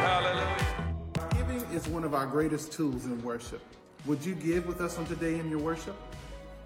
Hallelujah. 0.04 0.56
Giving 1.34 1.60
is 1.72 1.88
one 1.88 2.04
of 2.04 2.14
our 2.14 2.26
greatest 2.26 2.72
tools 2.72 3.06
in 3.06 3.22
worship. 3.22 3.62
Would 4.04 4.24
you 4.24 4.34
give 4.34 4.66
with 4.66 4.80
us 4.80 4.98
on 4.98 5.06
today 5.06 5.38
in 5.38 5.48
your 5.48 5.60
worship? 5.60 5.96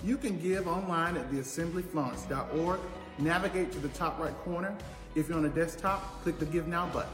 You 0.02 0.16
can 0.16 0.38
give 0.40 0.66
online 0.66 1.16
at 1.16 1.30
theassemblyflorence.org. 1.30 2.80
Navigate 3.18 3.70
to 3.72 3.78
the 3.78 3.88
top 3.88 4.18
right 4.18 4.36
corner. 4.38 4.76
If 5.14 5.28
you're 5.28 5.38
on 5.38 5.44
a 5.44 5.50
desktop, 5.50 6.22
click 6.22 6.38
the 6.38 6.46
Give 6.46 6.66
Now 6.66 6.86
button. 6.86 7.10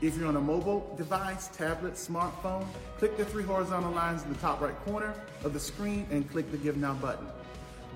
If 0.00 0.16
you're 0.16 0.28
on 0.28 0.36
a 0.36 0.40
mobile 0.40 0.94
device, 0.96 1.48
tablet, 1.48 1.94
smartphone, 1.94 2.66
click 2.98 3.16
the 3.16 3.24
three 3.24 3.42
horizontal 3.42 3.92
lines 3.92 4.22
in 4.22 4.32
the 4.32 4.38
top 4.38 4.60
right 4.60 4.78
corner 4.84 5.12
of 5.44 5.52
the 5.52 5.60
screen 5.60 6.06
and 6.10 6.30
click 6.30 6.50
the 6.50 6.56
Give 6.56 6.76
Now 6.76 6.94
button. 6.94 7.26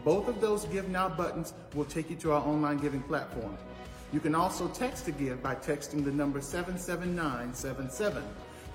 Both 0.05 0.29
of 0.29 0.41
those 0.41 0.65
Give 0.67 0.89
Now 0.89 1.09
buttons 1.09 1.55
will 1.75 1.85
take 1.85 2.11
you 2.11 2.17
to 2.17 2.33
our 2.33 2.41
online 2.47 2.79
giving 2.79 3.03
platform. 3.03 3.57
You 4.13 4.21
can 4.21 4.35
also 4.35 4.69
text 4.69 5.05
to 5.07 5.13
give 5.13 5.43
by 5.43 5.55
texting 5.55 6.05
the 6.05 6.11
number 6.11 6.41
77977 6.41 8.23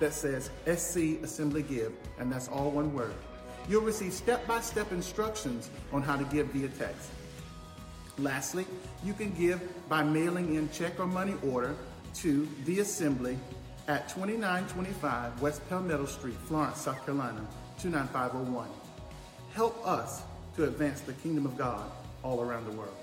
that 0.00 0.12
says 0.12 0.50
SC 0.66 1.22
Assembly 1.22 1.62
Give, 1.62 1.92
and 2.18 2.32
that's 2.32 2.48
all 2.48 2.70
one 2.70 2.92
word. 2.94 3.14
You'll 3.68 3.82
receive 3.82 4.12
step 4.12 4.46
by 4.46 4.60
step 4.60 4.90
instructions 4.92 5.70
on 5.92 6.02
how 6.02 6.16
to 6.16 6.24
give 6.24 6.46
via 6.48 6.68
text. 6.68 7.10
Lastly, 8.16 8.66
you 9.04 9.12
can 9.12 9.30
give 9.32 9.60
by 9.88 10.02
mailing 10.02 10.54
in 10.54 10.70
check 10.70 10.98
or 10.98 11.06
money 11.06 11.34
order 11.42 11.76
to 12.14 12.48
the 12.64 12.80
Assembly 12.80 13.38
at 13.86 14.08
2925 14.08 15.40
West 15.40 15.68
Palmetto 15.68 16.06
Street, 16.06 16.34
Florence, 16.46 16.80
South 16.80 17.04
Carolina, 17.04 17.46
29501. 17.78 18.68
Help 19.54 19.86
us 19.86 20.22
to 20.58 20.64
advance 20.64 21.00
the 21.02 21.12
kingdom 21.12 21.46
of 21.46 21.56
God 21.56 21.88
all 22.24 22.40
around 22.40 22.66
the 22.66 22.72
world. 22.72 22.96